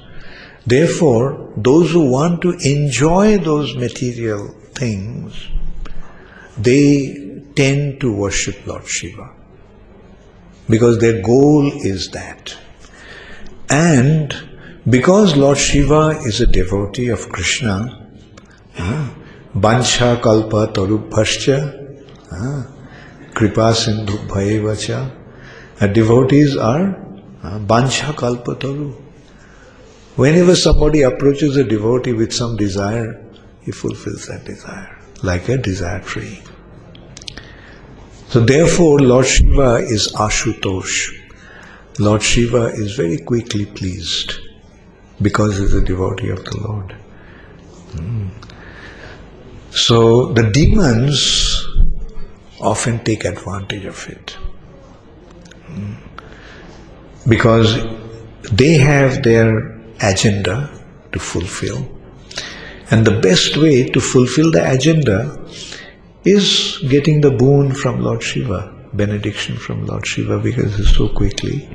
[0.67, 5.49] Therefore, those who want to enjoy those material things,
[6.59, 9.31] they tend to worship Lord Shiva
[10.69, 12.57] because their goal is that.
[13.69, 14.35] And
[14.89, 18.01] because Lord Shiva is a devotee of Krishna,
[19.55, 21.81] Bancha Kalpa Tarubhascha,
[23.35, 25.11] Kripa Sindhu Bhayevacha,
[25.93, 27.04] devotees are
[27.45, 28.95] Bancha Kalpa Taru.
[30.17, 33.23] Whenever somebody approaches a devotee with some desire,
[33.63, 36.41] he fulfills that desire, like a desire tree.
[38.29, 41.21] So therefore, Lord Shiva is Ashutosh.
[41.99, 44.35] Lord Shiva is very quickly pleased
[45.21, 46.97] because he's a devotee of the Lord.
[47.93, 48.31] Mm.
[49.71, 51.67] So the demons
[52.61, 54.37] often take advantage of it.
[55.67, 56.04] Mm.
[57.29, 57.79] Because
[58.53, 60.71] they have their agenda
[61.13, 61.89] to fulfill.
[62.91, 65.41] And the best way to fulfill the agenda
[66.25, 71.69] is getting the boon from Lord Shiva, benediction from Lord Shiva, because he's so quickly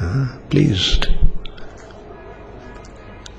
[0.00, 1.08] uh, pleased.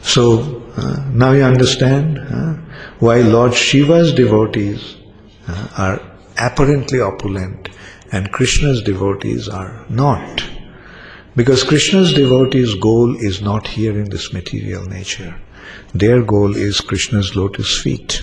[0.02, 2.54] So uh, now you understand uh,
[3.00, 4.98] why Lord Shiva's devotees
[5.48, 6.02] uh, are
[6.38, 7.70] apparently opulent
[8.12, 10.44] and Krishna's devotees are not.
[11.36, 15.40] Because Krishna's devotees' goal is not here in this material nature.
[15.94, 18.22] Their goal is Krishna's lotus feet.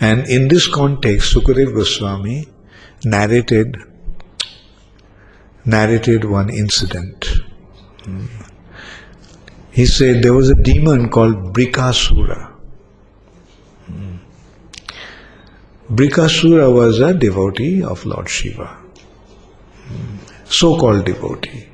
[0.00, 2.48] And in this context, Sukadev Goswami
[3.04, 3.76] narrated
[5.64, 7.26] narrated one incident.
[8.04, 8.26] Hmm.
[9.70, 12.50] He said there was a demon called Brikasura.
[13.86, 14.16] Hmm.
[15.90, 20.16] Brikasura was a devotee of Lord Shiva, hmm.
[20.50, 21.66] So called devotee.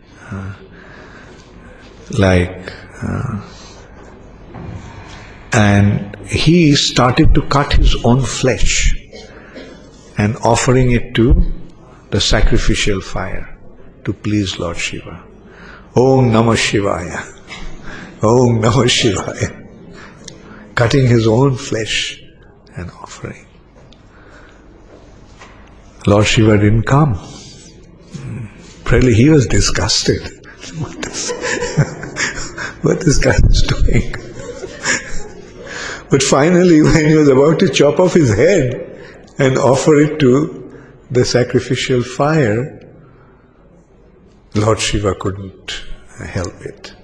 [2.19, 2.73] like,
[3.03, 3.41] uh,
[5.53, 8.95] and he started to cut his own flesh
[10.19, 11.53] and offering it to
[12.11, 13.59] the sacrificial fire
[14.05, 15.25] to please Lord Shiva.
[15.97, 17.21] Om Namah Shivaya.
[18.23, 19.65] Om Namah Shivaya.
[20.75, 22.23] Cutting his own flesh
[22.77, 23.47] and offering.
[26.07, 27.19] Lord Shiva didn't come.
[28.87, 30.23] Probably he was disgusted.
[30.79, 31.33] what, is,
[32.83, 34.15] what this guy is doing?
[36.09, 38.81] But finally, when he was about to chop off his head
[39.39, 42.81] and offer it to the sacrificial fire,
[44.55, 45.83] Lord Shiva couldn't
[46.25, 46.95] help it.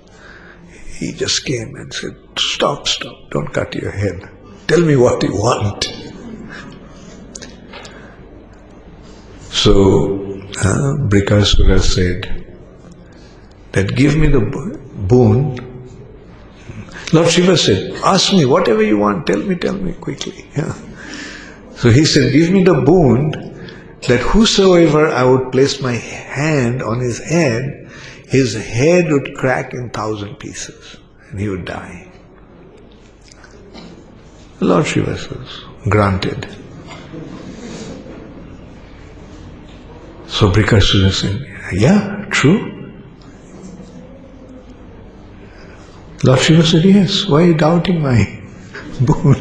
[0.99, 4.31] He just came and said, Stop, stop, don't cut your head.
[4.69, 5.93] Tell me what you want.
[9.51, 12.39] So, uh, Brikasura said,
[13.73, 14.41] that give me the
[15.09, 15.73] boon
[17.13, 20.47] Lord Shiva said, Ask me whatever you want, tell me, tell me quickly.
[20.57, 20.75] Yeah.
[21.77, 23.33] So he said, Give me the boon
[24.09, 27.91] that whosoever I would place my hand on his head,
[28.29, 30.97] his head would crack in thousand pieces
[31.29, 32.11] and he would die.
[34.61, 36.62] Lord Shiva says, Granted.
[40.33, 42.91] So Brikasura said, Yeah, true.
[46.25, 48.19] Lord Shiva said, Yes, why are you doubting my
[49.03, 49.37] boon?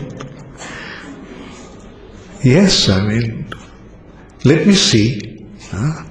[2.43, 3.49] yes, I mean,
[4.43, 6.03] let me see huh,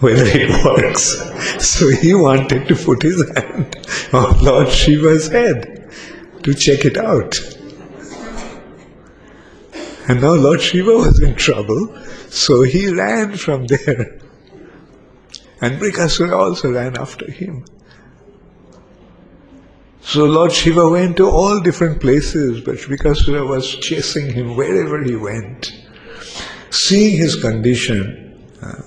[0.00, 1.22] whether it works.
[1.64, 3.76] So he wanted to put his hand
[4.12, 5.90] on Lord Shiva's head
[6.42, 7.38] to check it out.
[10.08, 11.96] And now Lord Shiva was in trouble,
[12.32, 14.18] so he ran from there.
[15.60, 17.66] And Brikasura also ran after him.
[20.00, 25.14] So Lord Shiva went to all different places, but Brikasura was chasing him wherever he
[25.14, 25.72] went.
[26.70, 28.80] Seeing his condition, uh,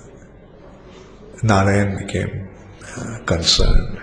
[1.44, 2.48] Narayan became
[2.96, 4.00] uh, concerned.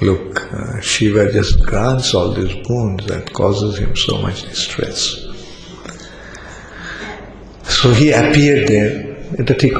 [0.00, 5.29] Look, uh, Shiva just grants all these boons that causes him so much distress.
[7.69, 8.91] So he appeared there,
[9.39, 9.73] এটা ঠিক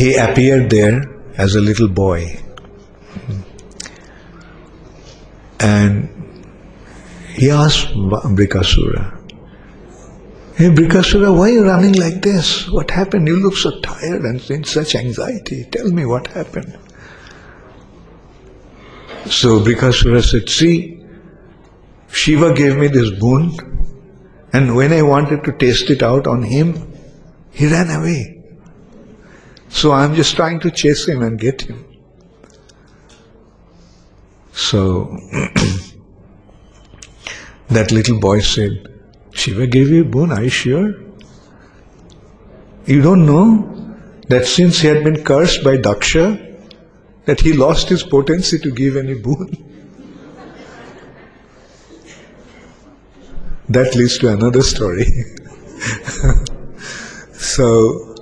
[0.00, 0.98] He appeared there
[1.44, 2.20] as a little boy.
[5.60, 5.94] And
[7.38, 7.88] he asked
[8.38, 9.04] Brikasura,
[10.56, 12.68] Hey Brikasura, why are you running like this?
[12.70, 13.26] What happened?
[13.26, 15.64] You look so tired and in such anxiety.
[15.70, 16.78] Tell me what happened.
[19.26, 21.04] So Brikasura said, See,
[22.12, 23.56] Shiva gave me this boon,
[24.53, 26.91] and when I wanted to taste it out on him,
[27.51, 28.43] he ran away.
[29.69, 31.85] So I'm just trying to chase him and get him.
[34.53, 35.05] So
[37.69, 38.87] that little boy said,
[39.31, 40.95] Shiva gave you a boon, are you sure?
[42.85, 43.95] You don't know
[44.27, 46.47] that since he had been cursed by Daksha,
[47.25, 49.65] that he lost his potency to give any boon.
[53.69, 55.05] that leads to another story.
[57.33, 58.15] so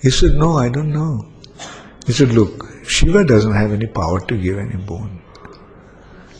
[0.00, 1.26] he said, No, I don't know.
[2.06, 5.20] He said, Look, Shiva doesn't have any power to give any boon.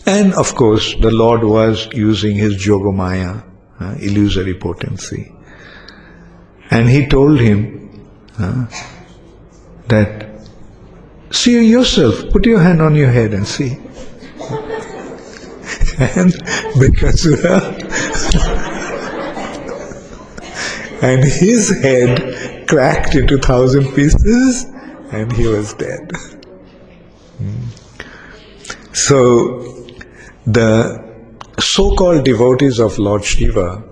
[0.07, 3.45] And of course, the Lord was using his Jogamaya,
[3.81, 5.33] uh, illusory potency.
[6.71, 8.09] And he told him
[8.39, 8.67] uh,
[9.89, 10.27] that,
[11.31, 13.77] see yourself, put your hand on your head and see.
[16.01, 16.33] And
[16.77, 17.61] Brikasura,
[21.03, 24.65] and his head cracked into thousand pieces
[25.13, 26.11] and he was dead.
[27.39, 27.65] Hmm.
[28.93, 29.87] So,
[30.47, 31.05] the
[31.59, 33.85] so called devotees of Lord Shiva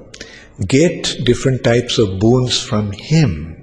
[0.67, 3.55] get different types of boons from him,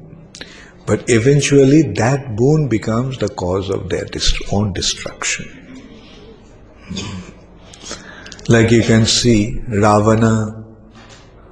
[0.86, 4.06] but eventually that boon becomes the cause of their
[4.52, 5.82] own destruction.
[8.48, 10.64] Like you can see, Ravana,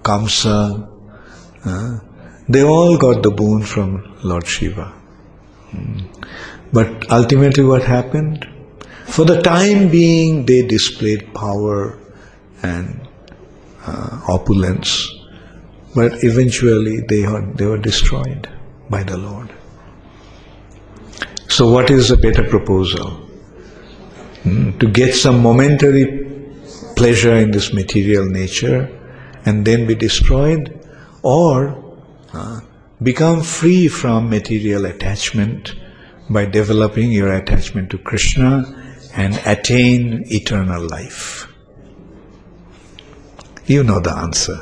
[0.04, 0.90] Kamsa,
[1.66, 2.00] uh,
[2.48, 4.94] they all got the boon from Lord Shiva.
[6.72, 8.48] But ultimately, what happened?
[9.06, 11.98] For the time being, they displayed power
[12.62, 13.08] and
[13.86, 15.10] uh, opulence
[15.96, 18.50] but eventually they, are, they were destroyed
[18.90, 19.54] by the Lord.
[21.50, 23.12] So, what is a better proposal?
[24.42, 24.78] Hmm?
[24.80, 26.23] To get some momentary
[26.96, 28.90] pleasure in this material nature
[29.46, 30.80] and then be destroyed,
[31.22, 31.98] or
[32.34, 32.62] uh,
[33.02, 35.76] become free from material attachment
[36.30, 38.64] by developing your attachment to Krishna
[39.16, 41.48] and attain eternal life.
[43.66, 44.58] You know the answer.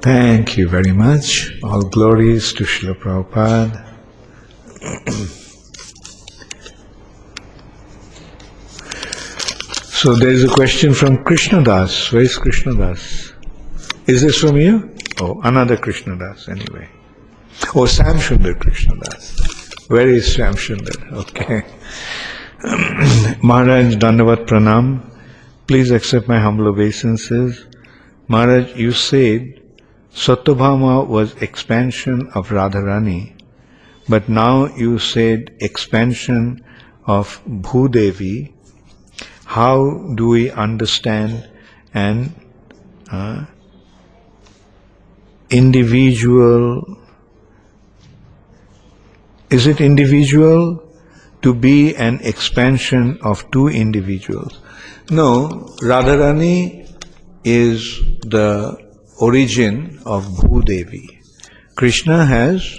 [0.00, 1.52] Thank you very much.
[1.62, 3.86] All glories to Srila Prabhupada.
[10.00, 12.10] so there is a question from Krishna Das.
[12.10, 13.34] Where is Krishna Das?
[14.06, 14.96] Is this from you?
[15.20, 16.88] Oh, another Krishna Das anyway.
[17.74, 19.38] Oh, Sam Krishna Das.
[19.88, 20.54] Where is Sam?
[21.12, 21.64] Okay.
[23.42, 25.04] Maharaj Dandavat Pranam.
[25.66, 27.66] Please accept my humble obeisances.
[28.26, 29.60] Maharaj, you said
[30.14, 33.34] Satyabhama was expansion of Radharani,
[34.08, 36.64] but now you said expansion
[37.06, 38.54] of Bhudevi.
[39.50, 41.50] How do we understand
[41.92, 42.32] an
[43.10, 43.46] uh,
[45.50, 46.96] individual?
[49.50, 50.80] Is it individual
[51.42, 54.60] to be an expansion of two individuals?
[55.10, 55.48] No,
[55.82, 56.88] Radharani
[57.42, 58.78] is the
[59.18, 61.18] origin of Bhudevi.
[61.74, 62.78] Krishna has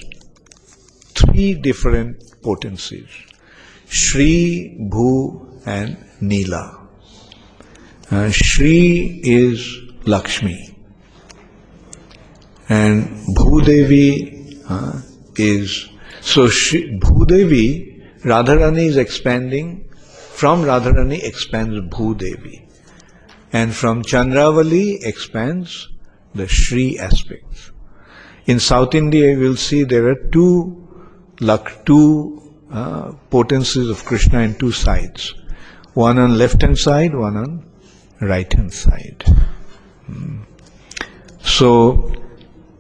[1.16, 3.10] three different potencies
[3.90, 6.88] Shri, Bhu, and Nila.
[8.10, 10.76] Uh, Shri is Lakshmi,
[12.70, 15.02] and Bhudevi uh,
[15.36, 15.90] is
[16.22, 22.68] so Shri, Bhudevi, Radharani is expanding, from Radharani expands Bhudevi,
[23.54, 25.90] and from Chandravali expands
[26.36, 27.72] the Shri aspects.
[28.46, 30.88] In South India, you will see there are two,
[31.86, 35.34] two uh, potencies of Krishna in two sides.
[35.94, 37.66] One on left hand side, one on
[38.22, 39.24] right hand side.
[40.06, 40.44] Hmm.
[41.42, 42.14] So,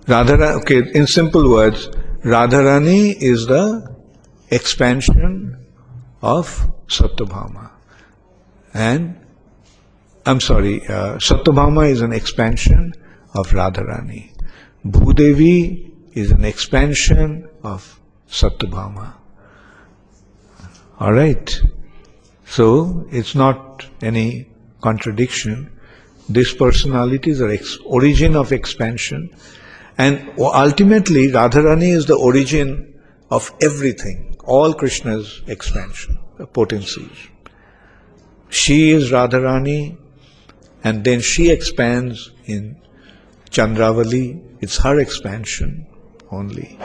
[0.06, 1.88] Radharani, okay, in simple words,
[2.24, 3.96] Radharani is the
[4.50, 5.66] expansion
[6.22, 7.72] of Satyabhama.
[8.74, 9.20] And,
[10.26, 11.18] I'm sorry, uh,
[11.92, 12.94] is an expansion
[13.34, 14.32] of Radharani.
[14.86, 19.14] Bhudevi is an expansion of Satyabhama.
[21.00, 21.62] Alright?
[22.52, 24.50] So, it's not any
[24.82, 25.72] contradiction.
[26.28, 29.34] These personalities are origin of expansion
[29.98, 32.94] and ultimately Radharani is the origin
[33.30, 36.20] of everything, all Krishna's expansion,
[36.52, 37.30] potencies.
[38.50, 39.98] She is Radharani
[40.84, 42.76] and then she expands in
[43.50, 45.88] Chandravali, it's her expansion
[46.32, 46.78] only.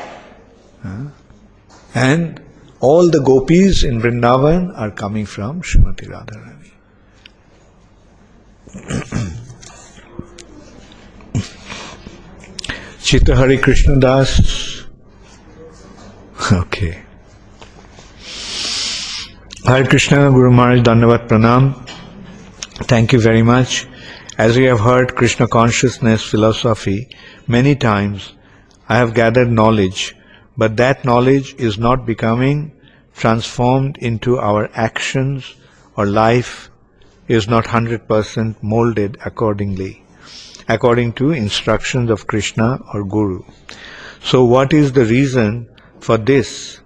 [1.93, 2.41] And
[2.87, 6.71] all the gopis in Vrindavan are coming from Srimati Radharani.
[13.03, 14.31] Chitta Hari Krishna Das.
[16.53, 17.03] Okay.
[19.65, 21.75] Hari Krishna Guru Maharaj Pranam.
[22.93, 23.87] Thank you very much.
[24.39, 27.09] as we have heard Krishna consciousness philosophy
[27.47, 28.33] many times,
[28.89, 30.15] I have gathered knowledge,
[30.57, 32.73] but that knowledge is not becoming
[33.17, 35.55] transformed into our actions
[35.97, 36.71] or life
[37.29, 40.05] is not 100% molded accordingly,
[40.69, 43.43] according to instructions of Krishna or Guru.
[44.23, 45.69] So what is the reason
[46.01, 46.81] for this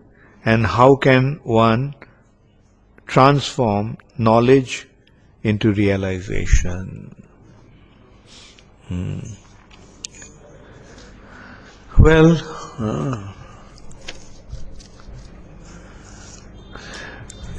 [0.45, 1.95] and how can one
[3.07, 4.89] transform knowledge
[5.43, 7.15] into realization?
[8.87, 9.21] Hmm.
[11.99, 12.39] Well,
[12.79, 13.33] uh,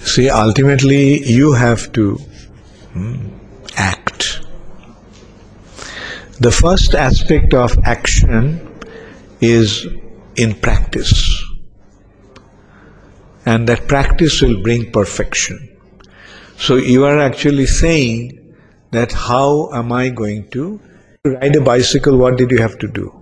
[0.04, 2.16] see, ultimately you have to
[2.94, 3.30] hmm,
[3.78, 4.42] act.
[6.40, 8.68] The first aspect of action
[9.40, 9.88] is
[10.36, 11.44] in practice.
[13.46, 15.68] And that practice will bring perfection.
[16.58, 18.56] So you are actually saying
[18.92, 20.80] that how am I going to
[21.24, 22.18] ride a bicycle?
[22.18, 23.14] What did you have to do?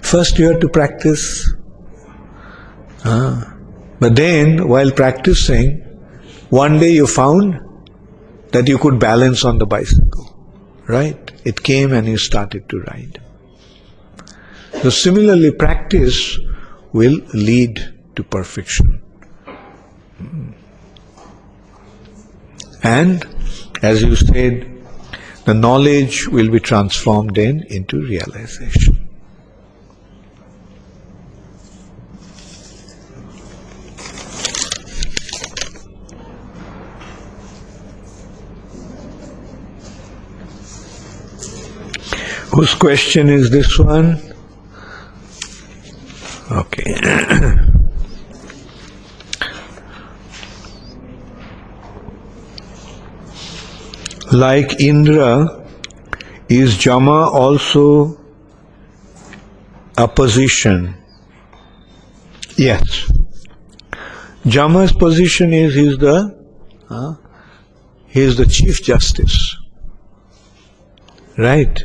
[0.00, 1.52] First you have to practice.
[3.04, 3.59] Ah.
[4.00, 5.82] But then while practicing,
[6.48, 7.60] one day you found
[8.52, 10.26] that you could balance on the bicycle.
[10.88, 11.30] Right?
[11.44, 13.20] It came and you started to ride.
[14.82, 16.38] So similarly, practice
[16.92, 19.02] will lead to perfection.
[20.18, 20.50] Hmm.
[22.82, 23.24] And
[23.82, 24.66] as you said,
[25.44, 28.99] the knowledge will be transformed then into realization.
[42.52, 44.20] Whose question is this one?
[46.50, 46.94] Okay.
[54.32, 55.64] like Indra,
[56.48, 58.18] is Jama also
[59.96, 60.96] a position?
[62.56, 63.12] Yes.
[64.46, 66.36] Jama's position is he is the
[66.88, 67.14] uh,
[68.08, 69.56] he is the chief justice.
[71.38, 71.84] Right?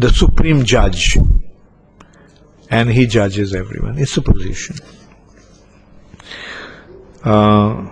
[0.00, 1.18] The supreme judge
[2.70, 3.98] and he judges everyone.
[3.98, 4.76] It's a position.
[7.22, 7.90] Uh,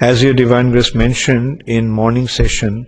[0.00, 2.86] as your Divine Grace mentioned in morning session,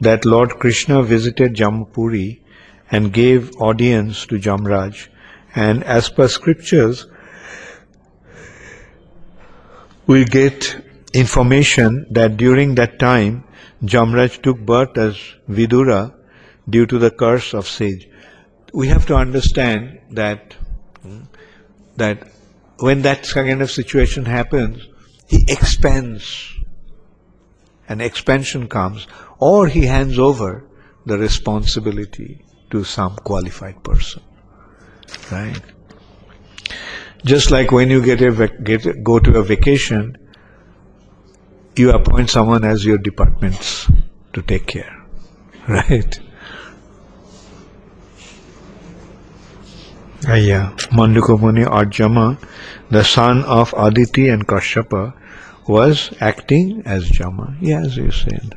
[0.00, 2.42] that Lord Krishna visited Jampuri
[2.90, 5.08] and gave audience to Jamraj,
[5.54, 7.06] and as per scriptures,
[10.06, 10.76] we get
[11.14, 13.44] information that during that time
[13.82, 15.16] Jamraj took birth as
[15.48, 16.14] Vidura
[16.68, 18.08] due to the curse of sage.
[18.72, 20.56] We have to understand that
[21.96, 22.28] that
[22.78, 24.88] when that kind of situation happens,
[25.28, 26.54] he expands,
[27.88, 29.06] an expansion comes,
[29.38, 30.64] or he hands over
[31.06, 34.22] the responsibility to some qualified person.
[35.30, 35.60] Right?
[37.24, 40.16] Just like when you get a get, go to a vacation,
[41.76, 43.90] you appoint someone as your departments
[44.32, 44.98] to take care.
[45.68, 46.18] Right?
[50.24, 52.38] Yeah, Mandukya Arjama,
[52.90, 55.14] the son of Aditi and Kashyapa,
[55.66, 57.56] was acting as Jama.
[57.60, 58.54] Yes, you said.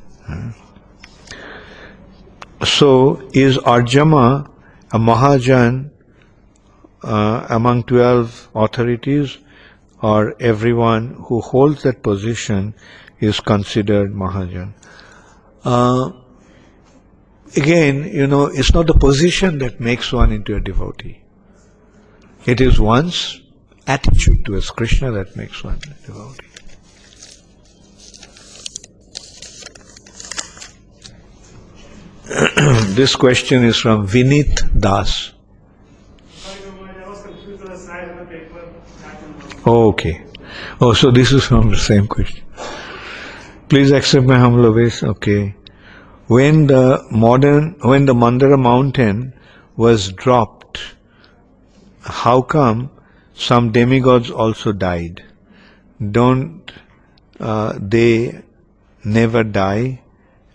[2.63, 4.49] So, is Arjama
[4.91, 5.89] a Mahajan
[7.03, 9.39] uh, among 12 authorities,
[10.03, 12.75] or everyone who holds that position
[13.19, 14.73] is considered Mahajan?
[15.63, 16.11] Uh,
[17.57, 21.24] again, you know, it's not the position that makes one into a devotee.
[22.45, 23.41] It is one's
[23.87, 26.45] attitude towards Krishna that makes one a devotee.
[32.95, 35.31] this question is from Vinit Das.
[39.65, 40.23] Oh, okay.
[40.79, 42.43] Oh, so this is from the same question.
[43.69, 45.01] Please accept my humble obeisance.
[45.17, 45.55] Okay.
[46.27, 49.33] When the modern, when the Mandara mountain
[49.75, 50.54] was dropped
[52.05, 52.91] how come
[53.33, 55.23] some demigods also died?
[56.11, 56.71] Don't
[57.39, 58.41] uh, they
[59.03, 60.01] never die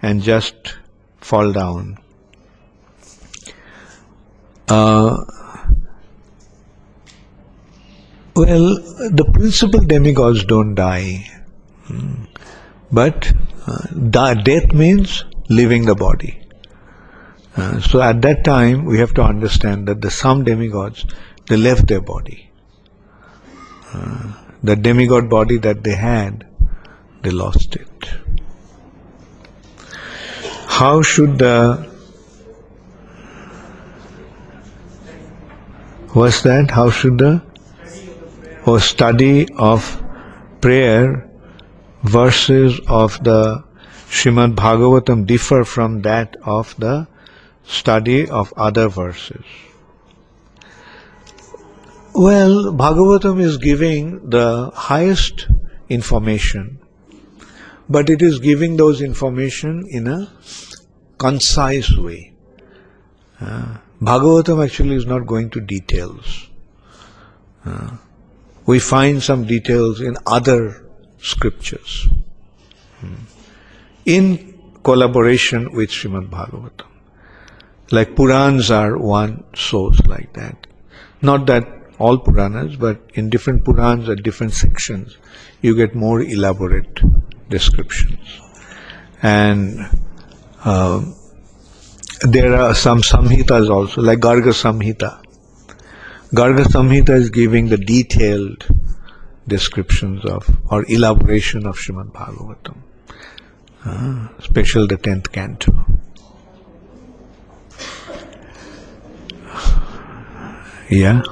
[0.00, 0.76] and just
[1.20, 1.98] fall down?
[4.68, 5.16] Uh,
[8.36, 8.76] well,
[9.10, 11.26] the principal demigods don't die.
[11.84, 12.24] Hmm.
[12.92, 13.32] But
[13.66, 16.40] uh, death means leaving the body.
[17.56, 21.04] Uh, so at that time, we have to understand that the some demigods
[21.50, 22.50] they left their body.
[23.92, 24.32] Uh,
[24.62, 26.46] the demigod body that they had,
[27.22, 27.90] they lost it.
[30.80, 31.54] how should the
[36.18, 36.70] what's that?
[36.70, 37.42] How should the
[38.64, 39.88] or study of
[40.62, 41.28] prayer
[42.02, 43.62] verses of the
[44.20, 47.06] Srimad Bhagavatam differ from that of the
[47.64, 49.44] study of other verses?
[52.20, 55.48] Well, Bhagavatam is giving the highest
[55.88, 56.78] information,
[57.88, 60.30] but it is giving those information in a
[61.16, 62.34] concise way.
[63.40, 66.50] Uh, Bhagavatam actually is not going to details.
[67.64, 67.96] Uh,
[68.66, 70.84] we find some details in other
[71.22, 72.06] scriptures
[73.00, 73.14] hmm,
[74.04, 76.88] in collaboration with Srimad Bhagavatam.
[77.90, 80.66] Like Purans are one source like that.
[81.22, 85.18] Not that all Puranas, but in different Purans at different sections,
[85.60, 87.00] you get more elaborate
[87.50, 88.40] descriptions.
[89.22, 89.78] And
[90.64, 91.04] uh,
[92.22, 95.22] there are some Samhitas also, like Garga Samhita.
[96.34, 98.66] Garga Samhita is giving the detailed
[99.46, 102.78] descriptions of or elaboration of Srimad Bhagavatam,
[103.84, 105.84] uh, especially the 10th canto.
[110.88, 111.22] Yeah?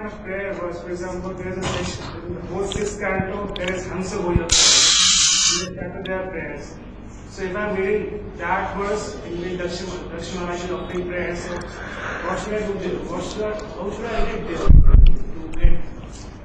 [0.00, 3.72] kind of prayer was, for example, there is a section, in fourth, sixth canto, there
[3.72, 5.68] is Hansa Bhojan.
[5.68, 6.74] In the canto, there are prayers.
[7.28, 11.54] So if I'm reading that verse in the Dakshinamati offering prayer, so
[12.26, 12.96] what should I do?
[13.06, 15.78] What should I, how should I read this to get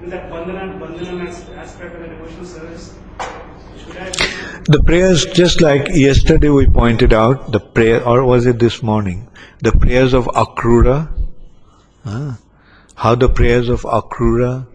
[0.04, 2.94] in that bandhana, bandhana aspect of the devotional service?
[4.68, 9.28] The prayers, just like yesterday we pointed out, the prayer, or was it this morning?
[9.62, 11.10] The prayers of Akrura.
[12.06, 12.38] Ah,
[12.96, 14.68] how the prayers of Akrura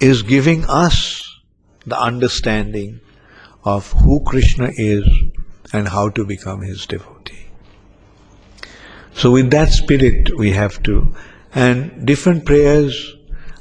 [0.00, 1.40] is giving us
[1.86, 3.00] the understanding
[3.64, 5.06] of who Krishna is
[5.72, 7.46] and how to become his devotee.
[9.14, 11.14] So with that spirit we have to,
[11.54, 13.14] and different prayers,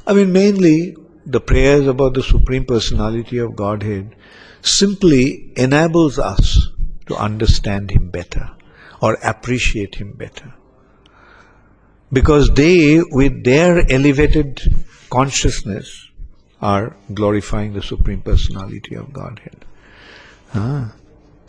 [0.08, 0.96] I mean mainly
[1.26, 4.16] the prayers about the Supreme Personality of Godhead
[4.62, 6.70] simply enables us
[7.08, 8.52] to understand Him better
[9.02, 10.54] or appreciate Him better.
[12.14, 14.62] Because they, with their elevated
[15.10, 16.10] consciousness,
[16.62, 19.66] are glorifying the Supreme Personality of Godhead.
[20.54, 20.94] Ah.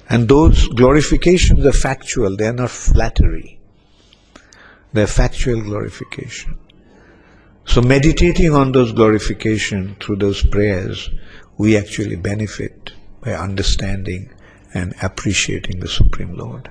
[0.09, 3.59] And those glorifications are factual, they are not flattery.
[4.93, 6.59] They are factual glorification.
[7.65, 11.09] So meditating on those glorification through those prayers,
[11.57, 14.31] we actually benefit by understanding
[14.75, 16.71] and appreciating the Supreme Lord.